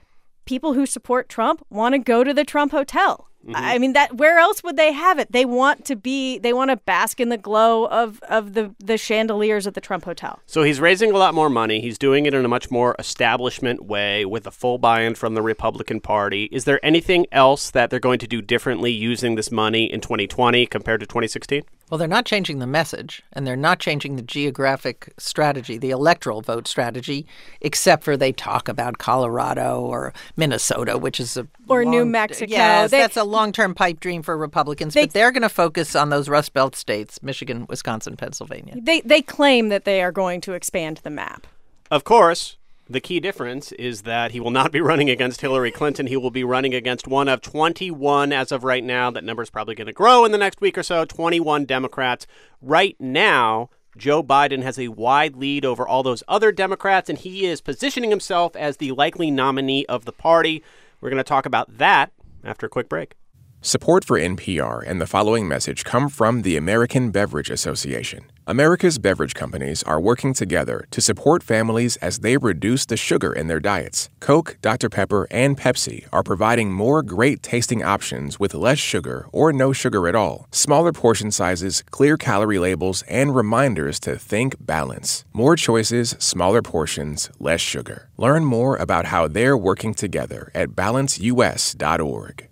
people 0.45 0.73
who 0.73 0.85
support 0.85 1.27
Trump 1.27 1.61
want 1.69 1.93
to 1.93 1.99
go 1.99 2.23
to 2.23 2.33
the 2.33 2.45
Trump 2.45 2.71
hotel. 2.71 3.27
Mm-hmm. 3.45 3.55
I 3.55 3.77
mean 3.79 3.93
that 3.93 4.17
where 4.17 4.37
else 4.37 4.63
would 4.63 4.77
they 4.77 4.91
have 4.91 5.17
it? 5.17 5.31
They 5.31 5.45
want 5.45 5.85
to 5.85 5.95
be 5.95 6.37
they 6.37 6.53
want 6.53 6.69
to 6.69 6.77
bask 6.77 7.19
in 7.19 7.29
the 7.29 7.37
glow 7.37 7.85
of 7.85 8.21
of 8.23 8.53
the 8.53 8.75
the 8.79 8.97
chandeliers 8.97 9.65
at 9.65 9.73
the 9.73 9.81
Trump 9.81 10.05
Hotel. 10.05 10.39
So 10.45 10.63
he's 10.63 10.79
raising 10.79 11.11
a 11.11 11.17
lot 11.17 11.33
more 11.33 11.49
money. 11.49 11.81
He's 11.81 11.97
doing 11.97 12.25
it 12.25 12.33
in 12.33 12.45
a 12.45 12.47
much 12.47 12.69
more 12.69 12.95
establishment 12.99 13.85
way 13.85 14.25
with 14.25 14.45
a 14.45 14.51
full 14.51 14.77
buy-in 14.77 15.15
from 15.15 15.33
the 15.33 15.41
Republican 15.41 16.01
Party. 16.01 16.49
Is 16.51 16.65
there 16.65 16.83
anything 16.85 17.25
else 17.31 17.71
that 17.71 17.89
they're 17.89 17.99
going 17.99 18.19
to 18.19 18.27
do 18.27 18.41
differently 18.41 18.91
using 18.91 19.35
this 19.35 19.51
money 19.51 19.91
in 19.91 20.01
2020 20.01 20.67
compared 20.67 20.99
to 20.99 21.07
2016? 21.07 21.63
Well, 21.91 21.97
they're 21.97 22.07
not 22.07 22.25
changing 22.25 22.59
the 22.59 22.67
message 22.67 23.21
and 23.33 23.45
they're 23.45 23.57
not 23.57 23.79
changing 23.79 24.15
the 24.15 24.21
geographic 24.21 25.13
strategy, 25.17 25.77
the 25.77 25.89
electoral 25.89 26.39
vote 26.41 26.65
strategy, 26.65 27.27
except 27.59 28.05
for 28.05 28.15
they 28.15 28.31
talk 28.31 28.69
about 28.69 28.97
Colorado 28.97 29.81
or 29.81 30.13
Minnesota, 30.37 30.97
which 30.97 31.19
is 31.19 31.35
a 31.35 31.45
or 31.67 31.83
long, 31.83 31.91
New 31.91 32.05
Mexico. 32.05 32.49
Yes, 32.49 32.91
they, 32.91 32.99
that's 32.99 33.17
a 33.17 33.25
long-term 33.25 33.75
pipe 33.75 33.99
dream 33.99 34.23
for 34.23 34.37
Republicans, 34.37 34.93
they, 34.93 35.03
but 35.03 35.13
they're 35.13 35.33
going 35.33 35.41
to 35.41 35.49
focus 35.49 35.93
on 35.93 36.09
those 36.09 36.29
Rust 36.29 36.53
Belt 36.53 36.77
states, 36.77 37.21
Michigan, 37.21 37.65
Wisconsin, 37.67 38.15
Pennsylvania. 38.15 38.75
They 38.81 39.01
they 39.01 39.21
claim 39.21 39.67
that 39.67 39.83
they 39.83 40.01
are 40.01 40.13
going 40.13 40.39
to 40.41 40.53
expand 40.53 41.01
the 41.03 41.09
map. 41.09 41.45
Of 41.91 42.05
course, 42.05 42.55
the 42.91 43.01
key 43.01 43.19
difference 43.19 43.71
is 43.73 44.03
that 44.03 44.31
he 44.31 44.39
will 44.39 44.51
not 44.51 44.71
be 44.71 44.81
running 44.91 45.09
against 45.09 45.41
Hillary 45.41 45.71
Clinton. 45.71 46.07
He 46.07 46.17
will 46.17 46.31
be 46.31 46.43
running 46.43 46.73
against 46.73 47.07
one 47.07 47.27
of 47.27 47.41
21 47.41 48.31
as 48.31 48.51
of 48.51 48.63
right 48.63 48.83
now. 48.83 49.11
That 49.11 49.23
number 49.23 49.43
is 49.43 49.49
probably 49.49 49.75
going 49.75 49.87
to 49.87 49.93
grow 49.93 50.25
in 50.25 50.31
the 50.31 50.37
next 50.37 50.61
week 50.61 50.77
or 50.77 50.83
so. 50.83 51.05
21 51.05 51.65
Democrats. 51.65 52.27
Right 52.61 52.95
now, 52.99 53.69
Joe 53.97 54.23
Biden 54.23 54.63
has 54.63 54.79
a 54.79 54.89
wide 54.89 55.35
lead 55.35 55.65
over 55.65 55.87
all 55.87 56.03
those 56.03 56.23
other 56.27 56.51
Democrats, 56.51 57.09
and 57.09 57.17
he 57.17 57.45
is 57.45 57.61
positioning 57.61 58.09
himself 58.09 58.55
as 58.55 58.77
the 58.77 58.91
likely 58.91 59.31
nominee 59.31 59.85
of 59.87 60.05
the 60.05 60.13
party. 60.13 60.63
We're 60.99 61.09
going 61.09 61.17
to 61.17 61.23
talk 61.23 61.45
about 61.45 61.77
that 61.77 62.11
after 62.43 62.65
a 62.65 62.69
quick 62.69 62.87
break. 62.87 63.15
Support 63.63 64.05
for 64.05 64.19
NPR 64.19 64.83
and 64.87 64.99
the 64.99 65.05
following 65.05 65.47
message 65.47 65.83
come 65.83 66.09
from 66.09 66.41
the 66.41 66.57
American 66.57 67.11
Beverage 67.11 67.51
Association. 67.51 68.25
America's 68.47 68.97
beverage 68.97 69.35
companies 69.35 69.83
are 69.83 70.01
working 70.01 70.33
together 70.33 70.87
to 70.89 70.99
support 70.99 71.43
families 71.43 71.95
as 71.97 72.19
they 72.19 72.37
reduce 72.37 72.87
the 72.87 72.97
sugar 72.97 73.31
in 73.31 73.45
their 73.45 73.59
diets. 73.59 74.09
Coke, 74.19 74.57
Dr. 74.63 74.89
Pepper, 74.89 75.27
and 75.29 75.59
Pepsi 75.59 76.07
are 76.11 76.23
providing 76.23 76.73
more 76.73 77.03
great 77.03 77.43
tasting 77.43 77.83
options 77.83 78.39
with 78.39 78.55
less 78.55 78.79
sugar 78.79 79.27
or 79.31 79.53
no 79.53 79.73
sugar 79.73 80.07
at 80.07 80.15
all, 80.15 80.47
smaller 80.51 80.91
portion 80.91 81.29
sizes, 81.29 81.83
clear 81.91 82.17
calorie 82.17 82.57
labels, 82.57 83.03
and 83.03 83.35
reminders 83.35 83.99
to 83.99 84.17
think 84.17 84.55
balance. 84.59 85.23
More 85.33 85.55
choices, 85.55 86.15
smaller 86.17 86.63
portions, 86.63 87.29
less 87.39 87.61
sugar. 87.61 88.09
Learn 88.17 88.43
more 88.43 88.75
about 88.77 89.05
how 89.05 89.27
they're 89.27 89.55
working 89.55 89.93
together 89.93 90.49
at 90.55 90.69
balanceus.org. 90.69 92.50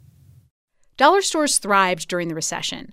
Dollar 1.00 1.22
stores 1.22 1.60
thrived 1.60 2.10
during 2.10 2.27
the 2.27 2.36
recession. 2.36 2.91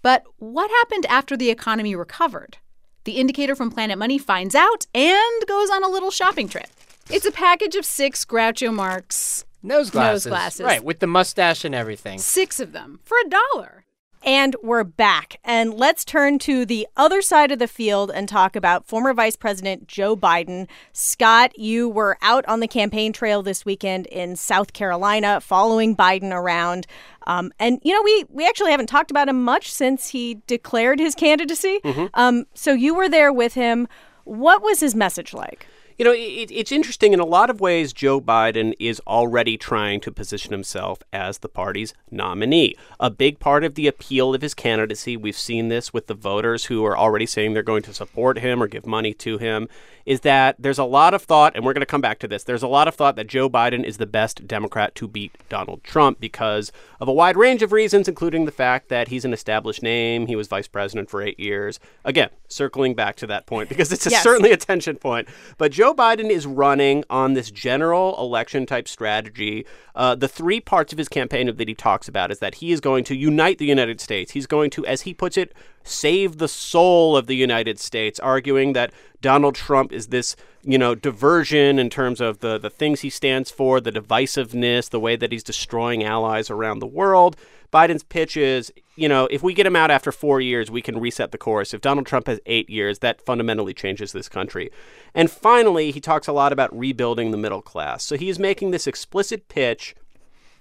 But 0.00 0.22
what 0.38 0.70
happened 0.70 1.06
after 1.06 1.36
the 1.36 1.50
economy 1.50 1.96
recovered? 1.96 2.58
The 3.02 3.14
indicator 3.14 3.56
from 3.56 3.72
Planet 3.72 3.98
Money 3.98 4.16
finds 4.16 4.54
out 4.54 4.86
and 4.94 5.46
goes 5.48 5.68
on 5.68 5.82
a 5.82 5.88
little 5.88 6.12
shopping 6.12 6.48
trip. 6.48 6.68
It's 7.10 7.26
a 7.26 7.32
package 7.32 7.74
of 7.74 7.84
six 7.84 8.24
Groucho 8.24 8.72
Marx 8.72 9.44
nose 9.60 9.90
glasses. 9.90 10.26
Nose 10.26 10.30
glasses. 10.30 10.60
Right, 10.60 10.84
with 10.84 11.00
the 11.00 11.08
mustache 11.08 11.64
and 11.64 11.74
everything. 11.74 12.20
Six 12.20 12.60
of 12.60 12.70
them 12.70 13.00
for 13.02 13.16
a 13.26 13.28
dollar. 13.28 13.77
And 14.24 14.56
we're 14.62 14.84
back. 14.84 15.38
And 15.44 15.74
let's 15.74 16.04
turn 16.04 16.38
to 16.40 16.66
the 16.66 16.86
other 16.96 17.22
side 17.22 17.52
of 17.52 17.58
the 17.58 17.68
field 17.68 18.10
and 18.10 18.28
talk 18.28 18.56
about 18.56 18.86
former 18.86 19.14
Vice 19.14 19.36
President 19.36 19.86
Joe 19.86 20.16
Biden. 20.16 20.66
Scott, 20.92 21.56
you 21.58 21.88
were 21.88 22.18
out 22.20 22.44
on 22.46 22.60
the 22.60 22.68
campaign 22.68 23.12
trail 23.12 23.42
this 23.42 23.64
weekend 23.64 24.06
in 24.06 24.36
South 24.36 24.72
Carolina 24.72 25.40
following 25.40 25.94
Biden 25.96 26.32
around. 26.32 26.86
Um, 27.26 27.52
and, 27.58 27.80
you 27.82 27.94
know, 27.94 28.02
we, 28.02 28.24
we 28.28 28.46
actually 28.46 28.70
haven't 28.72 28.88
talked 28.88 29.10
about 29.10 29.28
him 29.28 29.44
much 29.44 29.70
since 29.70 30.08
he 30.08 30.42
declared 30.46 30.98
his 30.98 31.14
candidacy. 31.14 31.80
Mm-hmm. 31.84 32.06
Um, 32.14 32.46
so 32.54 32.72
you 32.72 32.94
were 32.94 33.08
there 33.08 33.32
with 33.32 33.54
him. 33.54 33.86
What 34.24 34.62
was 34.62 34.80
his 34.80 34.94
message 34.94 35.32
like? 35.32 35.66
You 35.98 36.04
know, 36.04 36.12
it, 36.12 36.52
it's 36.52 36.70
interesting. 36.70 37.12
In 37.12 37.18
a 37.18 37.24
lot 37.24 37.50
of 37.50 37.60
ways, 37.60 37.92
Joe 37.92 38.20
Biden 38.20 38.72
is 38.78 39.02
already 39.04 39.56
trying 39.56 40.00
to 40.02 40.12
position 40.12 40.52
himself 40.52 41.00
as 41.12 41.38
the 41.38 41.48
party's 41.48 41.92
nominee. 42.08 42.76
A 43.00 43.10
big 43.10 43.40
part 43.40 43.64
of 43.64 43.74
the 43.74 43.88
appeal 43.88 44.32
of 44.32 44.40
his 44.40 44.54
candidacy, 44.54 45.16
we've 45.16 45.36
seen 45.36 45.66
this 45.66 45.92
with 45.92 46.06
the 46.06 46.14
voters 46.14 46.66
who 46.66 46.84
are 46.84 46.96
already 46.96 47.26
saying 47.26 47.52
they're 47.52 47.64
going 47.64 47.82
to 47.82 47.92
support 47.92 48.38
him 48.38 48.62
or 48.62 48.68
give 48.68 48.86
money 48.86 49.12
to 49.14 49.38
him, 49.38 49.68
is 50.06 50.20
that 50.20 50.54
there's 50.58 50.78
a 50.78 50.84
lot 50.84 51.14
of 51.14 51.22
thought, 51.22 51.56
and 51.56 51.64
we're 51.64 51.74
going 51.74 51.80
to 51.80 51.86
come 51.86 52.00
back 52.00 52.20
to 52.20 52.28
this, 52.28 52.44
there's 52.44 52.62
a 52.62 52.68
lot 52.68 52.86
of 52.86 52.94
thought 52.94 53.16
that 53.16 53.26
Joe 53.26 53.50
Biden 53.50 53.82
is 53.82 53.98
the 53.98 54.06
best 54.06 54.46
Democrat 54.46 54.94
to 54.94 55.08
beat 55.08 55.32
Donald 55.48 55.82
Trump 55.82 56.20
because 56.20 56.70
of 57.00 57.08
a 57.08 57.12
wide 57.12 57.36
range 57.36 57.60
of 57.60 57.72
reasons, 57.72 58.06
including 58.06 58.44
the 58.44 58.52
fact 58.52 58.88
that 58.88 59.08
he's 59.08 59.24
an 59.24 59.32
established 59.32 59.82
name. 59.82 60.28
He 60.28 60.36
was 60.36 60.46
vice 60.46 60.68
president 60.68 61.10
for 61.10 61.20
eight 61.20 61.40
years. 61.40 61.80
Again, 62.04 62.30
circling 62.46 62.94
back 62.94 63.16
to 63.16 63.26
that 63.26 63.46
point 63.46 63.68
because 63.68 63.92
it's 63.92 64.06
a, 64.06 64.10
yes. 64.10 64.22
certainly 64.22 64.52
a 64.52 64.56
tension 64.56 64.96
point. 64.96 65.28
But 65.58 65.72
Joe 65.72 65.87
Biden 65.94 66.30
is 66.30 66.46
running 66.46 67.04
on 67.10 67.34
this 67.34 67.50
general 67.50 68.18
election 68.18 68.66
type 68.66 68.88
strategy. 68.88 69.66
Uh, 69.94 70.14
the 70.14 70.28
three 70.28 70.60
parts 70.60 70.92
of 70.92 70.98
his 70.98 71.08
campaign 71.08 71.54
that 71.54 71.68
he 71.68 71.74
talks 71.74 72.08
about 72.08 72.30
is 72.30 72.38
that 72.38 72.56
he 72.56 72.72
is 72.72 72.80
going 72.80 73.04
to 73.04 73.14
unite 73.14 73.58
the 73.58 73.66
United 73.66 74.00
States. 74.00 74.32
He's 74.32 74.46
going 74.46 74.70
to, 74.70 74.86
as 74.86 75.02
he 75.02 75.14
puts 75.14 75.36
it, 75.36 75.54
save 75.84 76.38
the 76.38 76.48
soul 76.48 77.16
of 77.16 77.26
the 77.26 77.36
United 77.36 77.78
States, 77.78 78.20
arguing 78.20 78.72
that 78.74 78.92
Donald 79.20 79.54
Trump 79.54 79.92
is 79.92 80.08
this, 80.08 80.36
you 80.62 80.78
know, 80.78 80.94
diversion 80.94 81.78
in 81.78 81.90
terms 81.90 82.20
of 82.20 82.40
the, 82.40 82.58
the 82.58 82.70
things 82.70 83.00
he 83.00 83.10
stands 83.10 83.50
for, 83.50 83.80
the 83.80 83.92
divisiveness, 83.92 84.90
the 84.90 85.00
way 85.00 85.16
that 85.16 85.32
he's 85.32 85.42
destroying 85.42 86.04
allies 86.04 86.50
around 86.50 86.78
the 86.78 86.86
world. 86.86 87.36
Biden's 87.72 88.02
pitch 88.02 88.36
is, 88.36 88.72
you 88.96 89.08
know, 89.08 89.28
if 89.30 89.42
we 89.42 89.54
get 89.54 89.66
him 89.66 89.76
out 89.76 89.90
after 89.90 90.10
four 90.10 90.40
years, 90.40 90.70
we 90.70 90.82
can 90.82 90.98
reset 90.98 91.32
the 91.32 91.38
course. 91.38 91.74
If 91.74 91.80
Donald 91.80 92.06
Trump 92.06 92.26
has 92.26 92.40
eight 92.46 92.70
years, 92.70 93.00
that 93.00 93.20
fundamentally 93.20 93.74
changes 93.74 94.12
this 94.12 94.28
country. 94.28 94.70
And 95.14 95.30
finally, 95.30 95.90
he 95.90 96.00
talks 96.00 96.28
a 96.28 96.32
lot 96.32 96.52
about 96.52 96.76
rebuilding 96.76 97.30
the 97.30 97.36
middle 97.36 97.62
class. 97.62 98.02
So 98.04 98.16
he's 98.16 98.38
making 98.38 98.70
this 98.70 98.86
explicit 98.86 99.48
pitch 99.48 99.94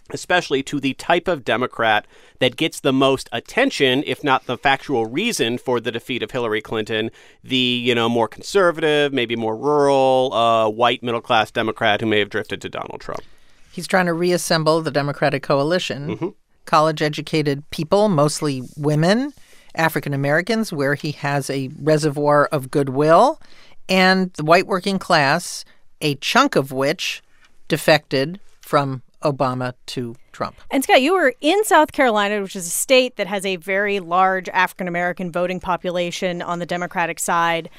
especially 0.10 0.64
to 0.64 0.80
the 0.80 0.94
type 0.94 1.28
of 1.28 1.44
Democrat 1.44 2.08
that 2.40 2.56
gets 2.56 2.80
the 2.80 2.94
most 2.94 3.30
attention, 3.32 4.04
if 4.06 4.24
not 4.24 4.46
the 4.46 4.58
factual 4.58 5.06
reason 5.06 5.58
for 5.58 5.80
the 5.80 5.92
defeat 5.92 6.24
of 6.24 6.32
Hillary 6.32 6.62
Clinton, 6.62 7.12
the, 7.44 7.58
you 7.58 7.94
know, 7.94 8.08
more 8.08 8.28
conservative, 8.28 9.14
maybe 9.14 9.36
more 9.36 9.56
rural, 9.56 10.34
uh, 10.34 10.70
white 10.70 11.04
middle 11.04 11.22
class 11.22 11.52
Democrat 11.52 12.02
who 12.02 12.08
may 12.08 12.20
have 12.20 12.30
drifted 12.30 12.62
to 12.62 12.70
Donald 12.70 13.02
Trump. 13.02 13.22
He's 13.72 13.88
trying 13.88 14.08
to 14.08 14.14
reassemble 14.14 14.82
the 14.82 14.92
Democratic 14.92 15.44
coalition. 15.44 16.08
Mm-hmm. 16.08 16.30
College 16.68 17.02
educated 17.02 17.68
people, 17.72 18.10
mostly 18.10 18.62
women, 18.78 19.34
African 19.74 20.14
Americans, 20.14 20.72
where 20.72 20.94
he 20.94 21.12
has 21.14 21.50
a 21.50 21.72
reservoir 21.82 22.46
of 22.52 22.70
goodwill, 22.70 23.42
and 23.90 24.32
the 24.34 24.44
white 24.44 24.68
working 24.68 25.00
class, 25.00 25.66
a 26.02 26.16
chunk 26.16 26.56
of 26.56 26.72
which 26.72 27.24
defected 27.68 28.40
from 28.62 29.02
Obama 29.24 29.74
to 29.88 30.16
Trump. 30.32 30.58
And 30.70 30.84
Scott, 30.84 31.02
you 31.02 31.14
were 31.14 31.34
in 31.42 31.64
South 31.64 31.92
Carolina, 31.92 32.42
which 32.42 32.56
is 32.56 32.68
a 32.68 32.70
state 32.70 33.16
that 33.16 33.28
has 33.28 33.46
a 33.46 33.56
very 33.56 34.00
large 34.00 34.48
African 34.50 34.88
American 34.88 35.32
voting 35.32 35.60
population 35.60 36.42
on 36.42 36.60
the 36.60 36.66
Democratic 36.66 37.20
side. 37.20 37.70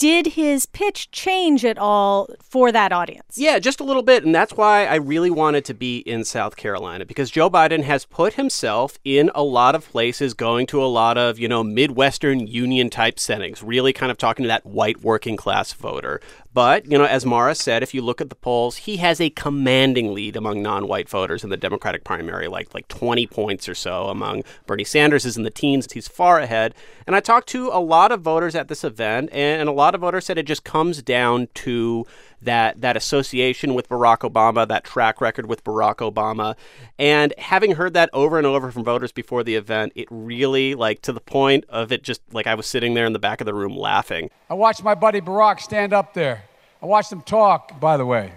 Did 0.00 0.28
his 0.28 0.64
pitch 0.64 1.10
change 1.10 1.62
at 1.62 1.76
all 1.76 2.30
for 2.42 2.72
that 2.72 2.90
audience? 2.90 3.36
Yeah, 3.36 3.58
just 3.58 3.80
a 3.80 3.84
little 3.84 4.02
bit. 4.02 4.24
And 4.24 4.34
that's 4.34 4.54
why 4.54 4.86
I 4.86 4.94
really 4.94 5.28
wanted 5.30 5.66
to 5.66 5.74
be 5.74 5.98
in 5.98 6.24
South 6.24 6.56
Carolina 6.56 7.04
because 7.04 7.30
Joe 7.30 7.50
Biden 7.50 7.82
has 7.82 8.06
put 8.06 8.32
himself 8.32 8.98
in 9.04 9.30
a 9.34 9.42
lot 9.42 9.74
of 9.74 9.86
places, 9.90 10.32
going 10.32 10.66
to 10.68 10.82
a 10.82 10.88
lot 10.88 11.18
of, 11.18 11.38
you 11.38 11.48
know, 11.48 11.62
Midwestern 11.62 12.46
Union 12.46 12.88
type 12.88 13.18
settings, 13.18 13.62
really 13.62 13.92
kind 13.92 14.10
of 14.10 14.16
talking 14.16 14.44
to 14.44 14.48
that 14.48 14.64
white 14.64 15.02
working 15.02 15.36
class 15.36 15.74
voter. 15.74 16.22
But, 16.52 16.90
you 16.90 16.98
know, 16.98 17.04
as 17.04 17.24
Mara 17.24 17.54
said, 17.54 17.82
if 17.82 17.94
you 17.94 18.02
look 18.02 18.20
at 18.20 18.28
the 18.28 18.34
polls, 18.34 18.78
he 18.78 18.96
has 18.96 19.20
a 19.20 19.30
commanding 19.30 20.12
lead 20.12 20.34
among 20.34 20.62
non-white 20.62 21.08
voters 21.08 21.44
in 21.44 21.50
the 21.50 21.56
Democratic 21.56 22.02
primary, 22.02 22.48
like 22.48 22.74
like 22.74 22.88
20 22.88 23.26
points 23.28 23.68
or 23.68 23.74
so 23.74 24.06
among 24.06 24.42
Bernie 24.66 24.82
Sanders 24.82 25.24
is 25.24 25.36
in 25.36 25.44
the 25.44 25.50
teens. 25.50 25.86
He's 25.92 26.08
far 26.08 26.40
ahead. 26.40 26.74
And 27.06 27.14
I 27.14 27.20
talked 27.20 27.48
to 27.50 27.68
a 27.68 27.78
lot 27.78 28.10
of 28.10 28.22
voters 28.22 28.56
at 28.56 28.68
this 28.68 28.82
event, 28.82 29.30
and 29.32 29.68
a 29.68 29.72
lot 29.72 29.94
of 29.94 30.00
voters 30.00 30.26
said 30.26 30.38
it 30.38 30.46
just 30.46 30.64
comes 30.64 31.02
down 31.02 31.48
to 31.54 32.04
that 32.42 32.80
that 32.80 32.96
association 32.96 33.74
with 33.74 33.88
Barack 33.88 34.18
Obama, 34.18 34.66
that 34.68 34.84
track 34.84 35.20
record 35.20 35.46
with 35.46 35.64
Barack 35.64 35.96
Obama. 35.96 36.56
And 36.98 37.34
having 37.38 37.72
heard 37.72 37.94
that 37.94 38.10
over 38.12 38.38
and 38.38 38.46
over 38.46 38.70
from 38.70 38.84
voters 38.84 39.12
before 39.12 39.44
the 39.44 39.56
event, 39.56 39.92
it 39.94 40.08
really 40.10 40.74
like 40.74 41.02
to 41.02 41.12
the 41.12 41.20
point 41.20 41.64
of 41.68 41.92
it 41.92 42.02
just 42.02 42.22
like 42.32 42.46
I 42.46 42.54
was 42.54 42.66
sitting 42.66 42.94
there 42.94 43.06
in 43.06 43.12
the 43.12 43.18
back 43.18 43.40
of 43.40 43.44
the 43.44 43.54
room 43.54 43.76
laughing. 43.76 44.30
I 44.48 44.54
watched 44.54 44.82
my 44.82 44.94
buddy 44.94 45.20
Barack 45.20 45.60
stand 45.60 45.92
up 45.92 46.14
there. 46.14 46.44
I 46.82 46.86
watched 46.86 47.12
him 47.12 47.20
talk, 47.22 47.78
by 47.78 47.96
the 47.96 48.06
way. 48.06 48.32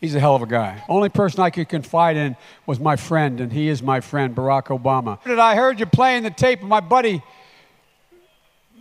He's 0.00 0.14
a 0.14 0.20
hell 0.20 0.36
of 0.36 0.42
a 0.42 0.46
guy. 0.46 0.84
Only 0.88 1.08
person 1.08 1.40
I 1.40 1.50
could 1.50 1.68
confide 1.68 2.16
in 2.16 2.36
was 2.66 2.78
my 2.78 2.96
friend, 2.96 3.40
and 3.40 3.52
he 3.52 3.68
is 3.68 3.82
my 3.82 4.00
friend, 4.00 4.34
Barack 4.34 4.64
Obama. 4.64 5.18
I 5.38 5.54
heard 5.54 5.80
you 5.80 5.86
playing 5.86 6.24
the 6.24 6.30
tape 6.30 6.62
of 6.62 6.68
my 6.68 6.80
buddy, 6.80 7.22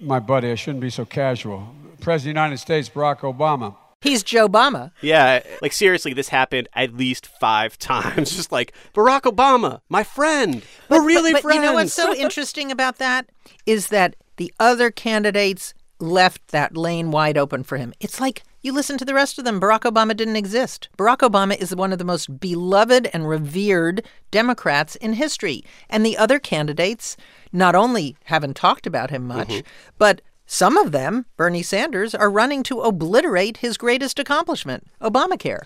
my 0.02 0.20
buddy, 0.20 0.52
I 0.52 0.56
shouldn't 0.56 0.82
be 0.82 0.90
so 0.90 1.06
casual, 1.06 1.74
President 2.02 2.18
of 2.18 2.24
the 2.24 2.30
United 2.42 2.58
States, 2.58 2.90
Barack 2.90 3.20
Obama. 3.20 3.76
He's 4.04 4.22
Joe 4.22 4.50
Obama. 4.50 4.92
Yeah, 5.02 5.42
like 5.62 5.72
seriously, 5.72 6.14
this 6.14 6.28
happened 6.28 6.68
at 6.74 6.94
least 6.94 7.26
five 7.26 7.78
times. 7.80 8.36
Just 8.36 8.52
like 8.52 8.74
Barack 8.94 9.22
Obama, 9.22 9.80
my 9.90 10.04
friend. 10.04 10.62
We're 10.90 11.06
really 11.06 11.32
but, 11.32 11.38
but 11.38 11.44
friends. 11.44 11.56
You 11.56 11.62
know 11.62 11.74
what's 11.74 11.94
so 11.94 12.14
interesting 12.16 12.72
about 12.72 12.98
that 12.98 13.30
is 13.66 13.88
that 13.88 14.16
the 14.36 14.54
other 14.60 14.92
candidates 14.92 15.74
left 16.00 16.50
that 16.50 16.76
lane 16.76 17.12
wide 17.12 17.38
open 17.38 17.64
for 17.64 17.78
him. 17.78 17.94
It's 18.02 18.20
like 18.20 18.44
you 18.62 18.74
listen 18.74 18.98
to 18.98 19.06
the 19.06 19.14
rest 19.14 19.40
of 19.40 19.46
them. 19.46 19.60
Barack 19.60 19.82
Obama 19.82 20.16
didn't 20.16 20.36
exist. 20.36 20.90
Barack 20.98 21.20
Obama 21.20 21.58
is 21.58 21.76
one 21.76 21.94
of 21.94 21.98
the 22.00 22.06
most 22.06 22.40
beloved 22.40 23.10
and 23.14 23.28
revered 23.28 24.06
Democrats 24.32 24.96
in 24.98 25.14
history. 25.14 25.64
And 25.90 26.06
the 26.06 26.18
other 26.18 26.40
candidates 26.40 27.16
not 27.52 27.76
only 27.76 28.18
haven't 28.26 28.56
talked 28.56 28.88
about 28.88 29.12
him 29.12 29.28
much, 29.28 29.50
mm-hmm. 29.50 29.68
but 29.98 30.22
some 30.46 30.78
of 30.78 30.92
them, 30.92 31.26
Bernie 31.38 31.64
Sanders, 31.64 32.14
are 32.14 32.30
running 32.30 32.64
to 32.64 32.82
obliterate 32.82 33.58
his 33.58 33.78
greatest 33.78 34.20
accomplishment, 34.20 34.88
Obamacare. 35.02 35.64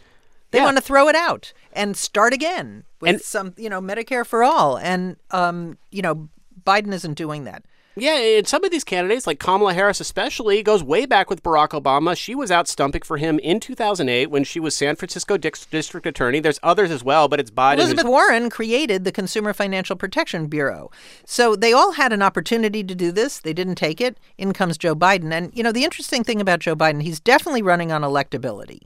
They 0.51 0.59
yeah. 0.59 0.65
want 0.65 0.77
to 0.77 0.83
throw 0.83 1.09
it 1.09 1.15
out 1.15 1.51
and 1.73 1.97
start 1.97 2.33
again 2.33 2.83
with 3.01 3.09
and, 3.09 3.21
some, 3.21 3.53
you 3.57 3.69
know, 3.69 3.81
Medicare 3.81 4.25
for 4.25 4.43
all. 4.43 4.77
And, 4.77 5.17
um, 5.31 5.77
you 5.91 6.01
know, 6.01 6.29
Biden 6.65 6.93
isn't 6.93 7.15
doing 7.15 7.43
that. 7.43 7.65
Yeah, 7.99 8.17
and 8.17 8.47
some 8.47 8.63
of 8.63 8.69
these 8.69 8.83
candidates, 8.83 9.25
like 9.25 9.39
Kamala 9.39 9.73
Harris 9.73 9.99
especially, 9.99 10.61
goes 10.61 10.83
way 10.83 11.07
back 11.07 11.29
with 11.29 11.41
Barack 11.41 11.69
Obama. 11.69 12.15
She 12.15 12.35
was 12.35 12.51
out 12.51 12.67
stumping 12.67 13.01
for 13.01 13.17
him 13.17 13.39
in 13.39 13.59
2008 13.59 14.27
when 14.27 14.43
she 14.43 14.59
was 14.59 14.75
San 14.75 14.95
Francisco 14.95 15.35
district 15.37 16.05
attorney. 16.05 16.39
There's 16.39 16.59
others 16.61 16.91
as 16.91 17.03
well, 17.03 17.27
but 17.27 17.39
it's 17.39 17.49
Biden. 17.49 17.79
Elizabeth 17.79 18.05
Warren 18.05 18.51
created 18.51 19.03
the 19.03 19.11
Consumer 19.11 19.51
Financial 19.51 19.95
Protection 19.95 20.45
Bureau. 20.45 20.91
So 21.25 21.55
they 21.55 21.73
all 21.73 21.93
had 21.93 22.13
an 22.13 22.21
opportunity 22.21 22.83
to 22.83 22.93
do 22.93 23.11
this. 23.11 23.39
They 23.39 23.53
didn't 23.53 23.75
take 23.75 23.99
it. 23.99 24.17
In 24.37 24.53
comes 24.53 24.77
Joe 24.77 24.95
Biden. 24.95 25.33
And, 25.33 25.51
you 25.55 25.63
know, 25.63 25.71
the 25.71 25.83
interesting 25.83 26.23
thing 26.23 26.39
about 26.39 26.59
Joe 26.59 26.75
Biden, 26.75 27.01
he's 27.01 27.19
definitely 27.19 27.63
running 27.63 27.91
on 27.91 28.03
electability. 28.03 28.81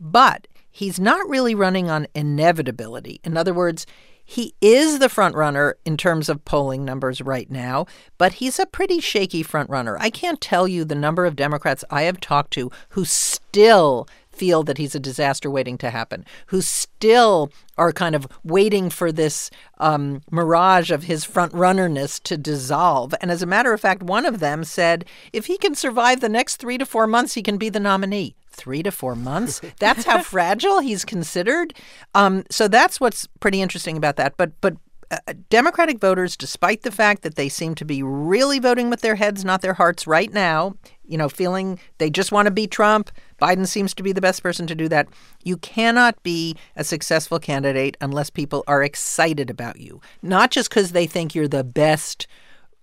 But 0.00 0.48
he's 0.70 0.98
not 0.98 1.28
really 1.28 1.54
running 1.54 1.88
on 1.88 2.06
inevitability. 2.14 3.20
In 3.22 3.36
other 3.36 3.54
words, 3.54 3.86
he 4.30 4.54
is 4.60 5.00
the 5.00 5.08
front 5.08 5.34
runner 5.34 5.74
in 5.84 5.96
terms 5.96 6.28
of 6.28 6.44
polling 6.44 6.84
numbers 6.84 7.20
right 7.20 7.50
now, 7.50 7.86
but 8.16 8.34
he's 8.34 8.60
a 8.60 8.64
pretty 8.64 9.00
shaky 9.00 9.42
front 9.42 9.68
runner. 9.68 9.96
I 9.98 10.08
can't 10.08 10.40
tell 10.40 10.68
you 10.68 10.84
the 10.84 10.94
number 10.94 11.26
of 11.26 11.34
Democrats 11.34 11.82
I 11.90 12.02
have 12.02 12.20
talked 12.20 12.52
to 12.52 12.70
who 12.90 13.04
still 13.04 14.06
feel 14.30 14.62
that 14.62 14.78
he's 14.78 14.94
a 14.94 15.00
disaster 15.00 15.50
waiting 15.50 15.76
to 15.78 15.90
happen, 15.90 16.24
who 16.46 16.60
still 16.60 17.50
are 17.76 17.90
kind 17.90 18.14
of 18.14 18.28
waiting 18.44 18.88
for 18.88 19.10
this 19.10 19.50
um, 19.78 20.22
mirage 20.30 20.92
of 20.92 21.02
his 21.02 21.24
front 21.24 21.52
runnerness 21.52 22.22
to 22.22 22.36
dissolve. 22.36 23.12
And 23.20 23.32
as 23.32 23.42
a 23.42 23.46
matter 23.46 23.72
of 23.72 23.80
fact, 23.80 24.00
one 24.00 24.24
of 24.24 24.38
them 24.38 24.62
said 24.62 25.04
if 25.32 25.46
he 25.46 25.58
can 25.58 25.74
survive 25.74 26.20
the 26.20 26.28
next 26.28 26.58
three 26.58 26.78
to 26.78 26.86
four 26.86 27.08
months, 27.08 27.34
he 27.34 27.42
can 27.42 27.58
be 27.58 27.68
the 27.68 27.80
nominee 27.80 28.36
three 28.60 28.82
to 28.82 28.90
four 28.90 29.16
months. 29.16 29.60
That's 29.78 30.04
how 30.04 30.22
fragile 30.22 30.80
he's 30.80 31.04
considered. 31.04 31.72
Um, 32.14 32.44
so 32.50 32.68
that's 32.68 33.00
what's 33.00 33.26
pretty 33.40 33.62
interesting 33.62 33.96
about 33.96 34.16
that. 34.16 34.36
But 34.36 34.52
but 34.60 34.76
uh, 35.10 35.32
Democratic 35.48 35.98
voters, 35.98 36.36
despite 36.36 36.82
the 36.82 36.92
fact 36.92 37.22
that 37.22 37.34
they 37.34 37.48
seem 37.48 37.74
to 37.74 37.84
be 37.84 38.02
really 38.02 38.60
voting 38.60 38.90
with 38.90 39.00
their 39.00 39.16
heads, 39.16 39.44
not 39.44 39.60
their 39.60 39.74
hearts, 39.74 40.06
right 40.06 40.32
now, 40.32 40.76
you 41.04 41.18
know, 41.18 41.28
feeling 41.28 41.80
they 41.98 42.10
just 42.10 42.30
want 42.30 42.46
to 42.46 42.52
beat 42.52 42.70
Trump, 42.70 43.10
Biden 43.42 43.66
seems 43.66 43.92
to 43.94 44.04
be 44.04 44.12
the 44.12 44.20
best 44.20 44.42
person 44.42 44.68
to 44.68 44.74
do 44.76 44.88
that. 44.88 45.08
You 45.42 45.56
cannot 45.56 46.22
be 46.22 46.56
a 46.76 46.84
successful 46.84 47.40
candidate 47.40 47.96
unless 48.00 48.30
people 48.30 48.62
are 48.68 48.84
excited 48.84 49.50
about 49.50 49.80
you, 49.80 50.00
not 50.22 50.52
just 50.52 50.70
because 50.70 50.92
they 50.92 51.08
think 51.08 51.34
you're 51.34 51.48
the 51.48 51.64
best 51.64 52.28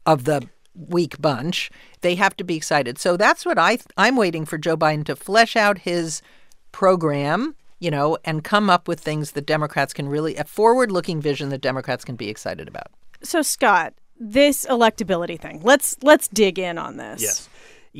of 0.06 0.26
the 0.26 0.50
weak 0.78 1.20
bunch. 1.22 1.72
They 2.02 2.16
have 2.16 2.36
to 2.38 2.44
be 2.44 2.56
excited. 2.56 2.98
So 3.00 3.18
that's 3.18 3.46
what 3.46 3.58
I 3.58 3.80
I'm 3.98 4.16
waiting 4.16 4.46
for 4.46 4.58
Joe 4.58 4.78
Biden 4.78 5.06
to 5.06 5.16
flesh 5.16 5.56
out 5.56 5.80
his 5.80 6.22
program, 6.72 7.56
you 7.80 7.90
know, 7.90 8.18
and 8.24 8.44
come 8.44 8.70
up 8.70 8.88
with 8.88 9.00
things 9.00 9.32
that 9.32 9.46
Democrats 9.46 9.94
can 9.94 10.08
really 10.08 10.36
a 10.36 10.44
forward-looking 10.44 11.22
vision 11.22 11.50
that 11.50 11.62
Democrats 11.62 12.06
can 12.06 12.16
be 12.16 12.30
excited 12.30 12.68
about. 12.68 12.88
So 13.24 13.42
Scott, 13.42 13.94
this 14.20 14.66
electability 14.66 15.40
thing. 15.40 15.62
Let's 15.64 15.98
let's 16.02 16.28
dig 16.28 16.60
in 16.60 16.78
on 16.78 16.98
this. 16.98 17.22
Yes. 17.22 17.50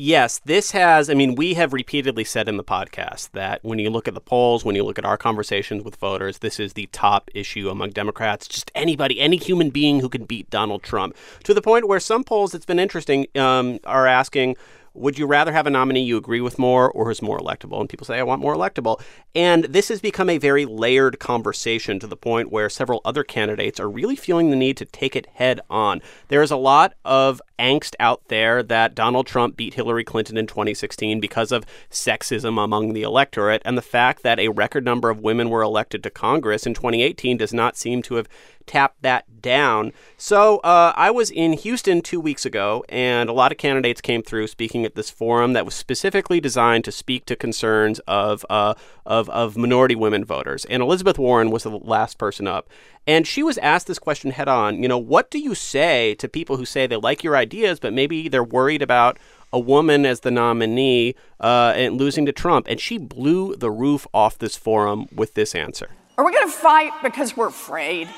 Yes, 0.00 0.38
this 0.44 0.70
has, 0.70 1.10
I 1.10 1.14
mean, 1.14 1.34
we 1.34 1.54
have 1.54 1.72
repeatedly 1.72 2.22
said 2.22 2.48
in 2.48 2.56
the 2.56 2.62
podcast 2.62 3.32
that 3.32 3.64
when 3.64 3.80
you 3.80 3.90
look 3.90 4.06
at 4.06 4.14
the 4.14 4.20
polls, 4.20 4.64
when 4.64 4.76
you 4.76 4.84
look 4.84 4.96
at 4.96 5.04
our 5.04 5.18
conversations 5.18 5.82
with 5.82 5.96
voters, 5.96 6.38
this 6.38 6.60
is 6.60 6.74
the 6.74 6.88
top 6.92 7.28
issue 7.34 7.68
among 7.68 7.90
Democrats. 7.90 8.46
Just 8.46 8.70
anybody, 8.76 9.18
any 9.18 9.36
human 9.36 9.70
being 9.70 9.98
who 9.98 10.08
can 10.08 10.24
beat 10.24 10.48
Donald 10.50 10.84
Trump. 10.84 11.16
To 11.42 11.52
the 11.52 11.60
point 11.60 11.88
where 11.88 11.98
some 11.98 12.22
polls, 12.22 12.54
it's 12.54 12.64
been 12.64 12.78
interesting, 12.78 13.26
um, 13.34 13.80
are 13.82 14.06
asking, 14.06 14.54
would 14.98 15.18
you 15.18 15.26
rather 15.26 15.52
have 15.52 15.66
a 15.66 15.70
nominee 15.70 16.02
you 16.02 16.16
agree 16.16 16.40
with 16.40 16.58
more 16.58 16.90
or 16.90 17.06
who's 17.06 17.22
more 17.22 17.38
electable? 17.38 17.80
And 17.80 17.88
people 17.88 18.04
say, 18.04 18.18
I 18.18 18.22
want 18.22 18.42
more 18.42 18.54
electable. 18.54 19.00
And 19.34 19.64
this 19.64 19.88
has 19.88 20.00
become 20.00 20.28
a 20.28 20.38
very 20.38 20.66
layered 20.66 21.18
conversation 21.18 21.98
to 22.00 22.06
the 22.06 22.16
point 22.16 22.50
where 22.50 22.68
several 22.68 23.00
other 23.04 23.24
candidates 23.24 23.80
are 23.80 23.88
really 23.88 24.16
feeling 24.16 24.50
the 24.50 24.56
need 24.56 24.76
to 24.78 24.84
take 24.84 25.16
it 25.16 25.26
head 25.34 25.60
on. 25.70 26.02
There 26.28 26.42
is 26.42 26.50
a 26.50 26.56
lot 26.56 26.94
of 27.04 27.40
angst 27.58 27.94
out 27.98 28.22
there 28.28 28.62
that 28.62 28.94
Donald 28.94 29.26
Trump 29.26 29.56
beat 29.56 29.74
Hillary 29.74 30.04
Clinton 30.04 30.36
in 30.36 30.46
2016 30.46 31.20
because 31.20 31.52
of 31.52 31.66
sexism 31.90 32.62
among 32.62 32.92
the 32.92 33.02
electorate. 33.02 33.62
And 33.64 33.76
the 33.76 33.82
fact 33.82 34.22
that 34.22 34.38
a 34.38 34.48
record 34.48 34.84
number 34.84 35.10
of 35.10 35.20
women 35.20 35.50
were 35.50 35.62
elected 35.62 36.02
to 36.04 36.10
Congress 36.10 36.66
in 36.66 36.74
2018 36.74 37.36
does 37.36 37.52
not 37.52 37.76
seem 37.76 38.02
to 38.02 38.14
have 38.14 38.28
tap 38.68 38.94
that 39.00 39.42
down. 39.42 39.92
So 40.16 40.58
uh, 40.58 40.92
I 40.96 41.10
was 41.10 41.30
in 41.30 41.54
Houston 41.54 42.02
two 42.02 42.20
weeks 42.20 42.44
ago, 42.44 42.84
and 42.88 43.28
a 43.28 43.32
lot 43.32 43.52
of 43.52 43.58
candidates 43.58 44.00
came 44.00 44.22
through 44.22 44.46
speaking 44.48 44.84
at 44.84 44.94
this 44.94 45.10
forum 45.10 45.52
that 45.54 45.64
was 45.64 45.74
specifically 45.74 46.40
designed 46.40 46.84
to 46.84 46.92
speak 46.92 47.26
to 47.26 47.36
concerns 47.36 47.98
of 48.00 48.44
uh, 48.50 48.74
of, 49.06 49.28
of 49.30 49.56
minority 49.56 49.94
women 49.94 50.24
voters. 50.24 50.64
And 50.66 50.82
Elizabeth 50.82 51.18
Warren 51.18 51.50
was 51.50 51.62
the 51.62 51.70
last 51.70 52.18
person 52.18 52.46
up. 52.46 52.68
And 53.06 53.26
she 53.26 53.42
was 53.42 53.56
asked 53.58 53.86
this 53.86 53.98
question 53.98 54.32
head 54.32 54.48
on. 54.48 54.82
You 54.82 54.88
know, 54.88 54.98
what 54.98 55.30
do 55.30 55.38
you 55.38 55.54
say 55.54 56.14
to 56.16 56.28
people 56.28 56.58
who 56.58 56.66
say 56.66 56.86
they 56.86 56.96
like 56.96 57.24
your 57.24 57.36
ideas, 57.36 57.80
but 57.80 57.94
maybe 57.94 58.28
they're 58.28 58.44
worried 58.44 58.82
about 58.82 59.18
a 59.50 59.58
woman 59.58 60.04
as 60.04 60.20
the 60.20 60.30
nominee 60.30 61.14
uh, 61.40 61.72
and 61.74 61.96
losing 61.96 62.26
to 62.26 62.32
Trump? 62.32 62.66
And 62.68 62.78
she 62.78 62.98
blew 62.98 63.56
the 63.56 63.70
roof 63.70 64.06
off 64.12 64.38
this 64.38 64.56
forum 64.56 65.06
with 65.14 65.32
this 65.32 65.54
answer. 65.54 65.88
Are 66.18 66.24
we 66.24 66.32
going 66.32 66.48
to 66.48 66.52
fight 66.52 66.92
because 67.02 67.34
we're 67.34 67.48
afraid? 67.48 68.08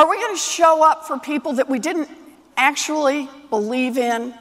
Are 0.00 0.08
we 0.08 0.16
going 0.16 0.34
to 0.34 0.40
show 0.40 0.82
up 0.82 1.04
for 1.04 1.18
people 1.18 1.52
that 1.52 1.68
we 1.68 1.78
didn't 1.78 2.08
actually 2.56 3.28
believe 3.50 3.98
in, 3.98 4.32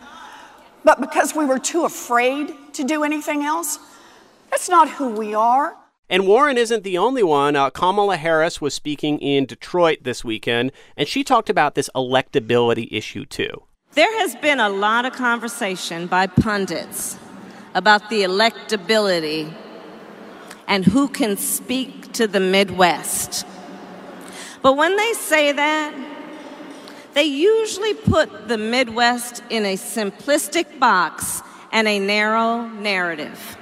but 0.85 1.01
because 1.01 1.35
we 1.35 1.45
were 1.45 1.59
too 1.59 1.83
afraid 1.83 2.53
to 2.71 2.85
do 2.85 3.03
anything 3.03 3.43
else? 3.43 3.77
That's 4.51 4.69
not 4.69 4.87
who 4.89 5.09
we 5.09 5.33
are. 5.33 5.75
And 6.09 6.25
Warren 6.25 6.57
isn't 6.57 6.85
the 6.85 6.97
only 6.97 7.23
one. 7.23 7.57
Uh, 7.57 7.71
Kamala 7.71 8.15
Harris 8.15 8.61
was 8.61 8.73
speaking 8.73 9.19
in 9.19 9.45
Detroit 9.45 9.97
this 10.03 10.23
weekend, 10.23 10.71
and 10.95 11.09
she 11.09 11.25
talked 11.25 11.49
about 11.49 11.75
this 11.75 11.89
electability 11.93 12.87
issue 12.89 13.25
too. 13.25 13.63
There 13.95 14.19
has 14.21 14.37
been 14.37 14.61
a 14.61 14.69
lot 14.69 15.03
of 15.03 15.11
conversation 15.11 16.07
by 16.07 16.27
pundits 16.27 17.19
about 17.75 18.09
the 18.09 18.23
electability 18.23 19.53
and 20.69 20.85
who 20.85 21.09
can 21.09 21.35
speak 21.35 22.13
to 22.13 22.27
the 22.27 22.39
Midwest. 22.39 23.45
But 24.61 24.73
when 24.73 24.95
they 24.97 25.13
say 25.13 25.51
that, 25.51 25.93
they 27.13 27.23
usually 27.23 27.93
put 27.93 28.47
the 28.47 28.57
Midwest 28.57 29.41
in 29.49 29.65
a 29.65 29.75
simplistic 29.75 30.79
box 30.79 31.41
and 31.71 31.87
a 31.87 31.99
narrow 31.99 32.67
narrative. 32.67 33.57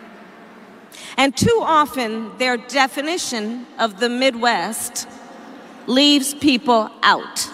And 1.17 1.35
too 1.35 1.59
often, 1.61 2.37
their 2.37 2.57
definition 2.57 3.65
of 3.79 3.99
the 3.99 4.09
Midwest 4.09 5.07
leaves 5.87 6.33
people 6.35 6.91
out. 7.01 7.49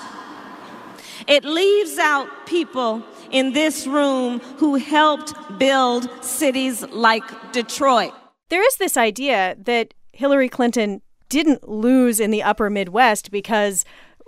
It 1.28 1.46
leaves 1.46 1.98
out 1.98 2.28
people 2.46 3.04
in 3.32 3.54
this 3.54 3.88
room 3.88 4.40
who 4.58 4.76
helped 4.76 5.34
build 5.58 6.10
cities 6.24 6.84
like 6.90 7.24
Detroit. 7.54 8.12
There 8.50 8.66
is 8.66 8.76
this 8.76 8.98
idea 8.98 9.56
that 9.60 9.94
Hillary 10.12 10.50
Clinton 10.50 11.02
didn't 11.34 11.68
lose 11.68 12.20
in 12.20 12.32
the 12.32 12.44
upper 12.44 12.70
Midwest 12.70 13.32
because 13.32 13.84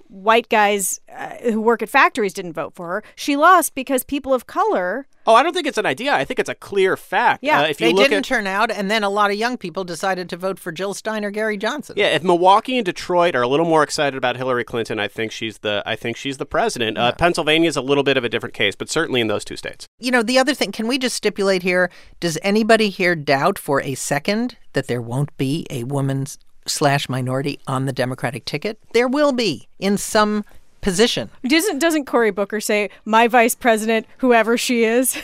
white 0.07 0.49
guys 0.49 0.99
uh, 1.15 1.35
who 1.43 1.61
work 1.61 1.81
at 1.81 1.89
factories 1.89 2.33
didn't 2.33 2.53
vote 2.53 2.73
for 2.75 2.87
her. 2.87 3.03
She 3.15 3.35
lost 3.35 3.75
because 3.75 4.03
people 4.03 4.33
of 4.33 4.47
color. 4.47 5.07
Oh, 5.27 5.33
I 5.33 5.41
don't 5.41 5.53
think 5.53 5.65
it's 5.65 5.79
an 5.79 5.87
idea. 5.87 6.13
I 6.13 6.23
think 6.23 6.39
it's 6.39 6.49
a 6.49 6.55
clear 6.55 6.95
fact. 6.95 7.43
Yeah, 7.43 7.61
uh, 7.61 7.67
if 7.67 7.79
they 7.79 7.89
you 7.89 7.95
look 7.95 8.03
didn't 8.03 8.19
at, 8.19 8.23
turn 8.25 8.45
out, 8.45 8.69
and 8.69 8.91
then 8.91 9.03
a 9.03 9.09
lot 9.09 9.31
of 9.31 9.37
young 9.37 9.57
people 9.57 9.83
decided 9.83 10.29
to 10.29 10.37
vote 10.37 10.59
for 10.59 10.71
Jill 10.71 10.93
Stein 10.93 11.25
or 11.25 11.31
Gary 11.31 11.57
Johnson. 11.57 11.95
Yeah, 11.97 12.07
if 12.07 12.23
Milwaukee 12.23 12.77
and 12.77 12.85
Detroit 12.85 13.35
are 13.35 13.41
a 13.41 13.47
little 13.47 13.65
more 13.65 13.81
excited 13.81 14.15
about 14.15 14.37
Hillary 14.37 14.63
Clinton, 14.63 14.99
I 14.99 15.07
think 15.07 15.31
she's 15.31 15.59
the 15.59 15.81
I 15.85 15.95
think 15.95 16.15
she's 16.15 16.37
the 16.37 16.45
president. 16.45 16.97
Uh, 16.97 17.11
Pennsylvania 17.13 17.67
is 17.67 17.75
a 17.75 17.81
little 17.81 18.03
bit 18.03 18.17
of 18.17 18.23
a 18.23 18.29
different 18.29 18.53
case, 18.53 18.75
but 18.75 18.89
certainly 18.89 19.19
in 19.19 19.27
those 19.27 19.43
two 19.43 19.57
states. 19.57 19.87
You 19.99 20.11
know, 20.11 20.21
the 20.21 20.37
other 20.37 20.53
thing, 20.53 20.71
can 20.71 20.87
we 20.87 20.99
just 20.99 21.15
stipulate 21.15 21.63
here? 21.63 21.89
Does 22.19 22.37
anybody 22.43 22.89
here 22.89 23.15
doubt 23.15 23.57
for 23.57 23.81
a 23.81 23.95
second 23.95 24.57
that 24.73 24.87
there 24.87 25.01
won't 25.01 25.35
be 25.37 25.65
a 25.71 25.85
woman's 25.85 26.37
slash 26.67 27.09
minority 27.09 27.59
on 27.67 27.85
the 27.85 27.93
Democratic 27.93 28.45
ticket? 28.45 28.79
There 28.93 29.07
will 29.07 29.31
be 29.31 29.67
in 29.79 29.97
some 29.97 30.43
position. 30.81 31.29
Doesn't 31.47 31.79
doesn't 31.79 32.05
Cory 32.05 32.31
Booker 32.31 32.61
say 32.61 32.89
my 33.05 33.27
vice 33.27 33.55
president, 33.55 34.05
whoever 34.17 34.57
she 34.57 34.83
is? 34.83 35.17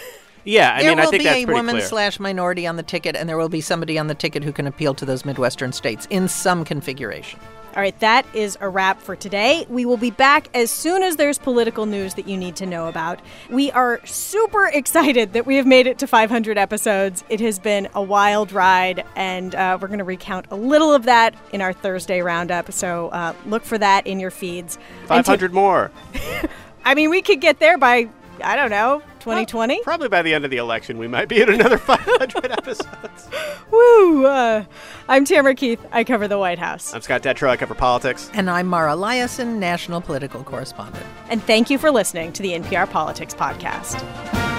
Yeah, 0.43 0.73
I 0.73 0.82
there 0.82 0.91
mean, 0.91 0.99
I 0.99 1.06
will 1.06 1.12
be 1.12 1.27
a 1.27 1.45
woman 1.45 1.75
clear. 1.75 1.88
slash 1.88 2.19
minority 2.19 2.65
on 2.65 2.75
the 2.75 2.82
ticket, 2.84 3.15
and 3.15 3.30
there 3.30 3.38
will 3.38 3.47
be 3.47 3.62
somebody 3.62 3.99
on 3.99 4.08
the 4.08 4.15
ticket 4.15 4.43
who 4.43 4.51
can 4.51 4.65
appeal 4.65 4.95
to 4.95 5.06
those 5.06 5.23
Midwestern 5.23 5.71
states 5.71 6.08
in 6.10 6.27
some 6.27 6.65
configuration. 6.65 7.39
All 7.73 7.81
right, 7.81 7.97
that 8.01 8.25
is 8.36 8.57
a 8.60 8.67
wrap 8.67 9.01
for 9.01 9.15
today. 9.15 9.65
We 9.69 9.86
will 9.86 9.95
be 9.95 10.12
back 10.12 10.49
as 10.53 10.69
soon 10.69 11.03
as 11.03 11.15
there's 11.15 11.38
political 11.38 11.86
news 11.86 12.15
that 12.15 12.27
you 12.27 12.36
need 12.36 12.57
to 12.57 12.65
know 12.65 12.88
about. 12.89 13.21
We 13.49 13.71
are 13.71 14.05
super 14.05 14.65
excited 14.73 15.31
that 15.34 15.45
we 15.45 15.55
have 15.55 15.65
made 15.65 15.88
it 15.88 15.97
to 15.99 16.07
500 16.07 16.57
episodes. 16.57 17.23
It 17.29 17.39
has 17.39 17.60
been 17.60 17.88
a 17.93 18.03
wild 18.03 18.51
ride, 18.51 19.05
and 19.15 19.55
uh, 19.55 19.77
we're 19.79 19.88
going 19.88 19.99
to 19.99 20.03
recount 20.03 20.47
a 20.51 20.55
little 20.57 20.93
of 20.93 21.03
that 21.03 21.34
in 21.53 21.62
our 21.62 21.71
Thursday 21.71 22.21
roundup. 22.21 22.73
So 22.73 23.07
uh, 23.10 23.34
look 23.45 23.63
for 23.63 23.77
that 23.77 24.05
in 24.05 24.19
your 24.19 24.31
feeds. 24.31 24.77
And 25.10 25.25
Five 25.25 25.39
to- 25.39 25.49
more. 25.49 25.91
I 26.84 26.93
mean, 26.93 27.10
we 27.10 27.21
could 27.21 27.39
get 27.39 27.60
there 27.60 27.77
by, 27.77 28.10
I 28.43 28.57
don't 28.57 28.69
know, 28.71 29.01
2020? 29.21 29.81
Probably 29.84 30.10
by 30.10 30.21
the 30.21 30.34
end 30.34 30.45
of 30.45 30.51
the 30.51 30.57
election, 30.57 30.97
we 30.97 31.07
might 31.07 31.27
be 31.29 31.41
at 31.41 31.49
another 31.49 31.77
500 31.79 32.51
episodes. 32.51 33.29
Woo! 33.71 34.25
Uh, 34.25 34.65
I'm 35.07 35.25
Tamara 35.25 35.55
Keith. 35.55 35.84
I 35.91 36.03
cover 36.03 36.27
the 36.27 36.38
White 36.38 36.60
House. 36.60 36.93
I'm 36.93 37.01
Scott 37.01 37.21
Detrow. 37.23 37.49
I 37.49 37.57
cover 37.57 37.75
politics. 37.75 38.29
And 38.34 38.49
I'm 38.49 38.67
Mara 38.67 38.93
Liasson, 38.93 39.57
national 39.57 40.01
political 40.01 40.43
correspondent. 40.43 41.05
And 41.29 41.41
thank 41.43 41.69
you 41.69 41.77
for 41.77 41.91
listening 41.91 42.34
to 42.34 42.41
the 42.41 42.51
NPR 42.51 42.89
Politics 42.89 43.34
Podcast. 43.34 44.50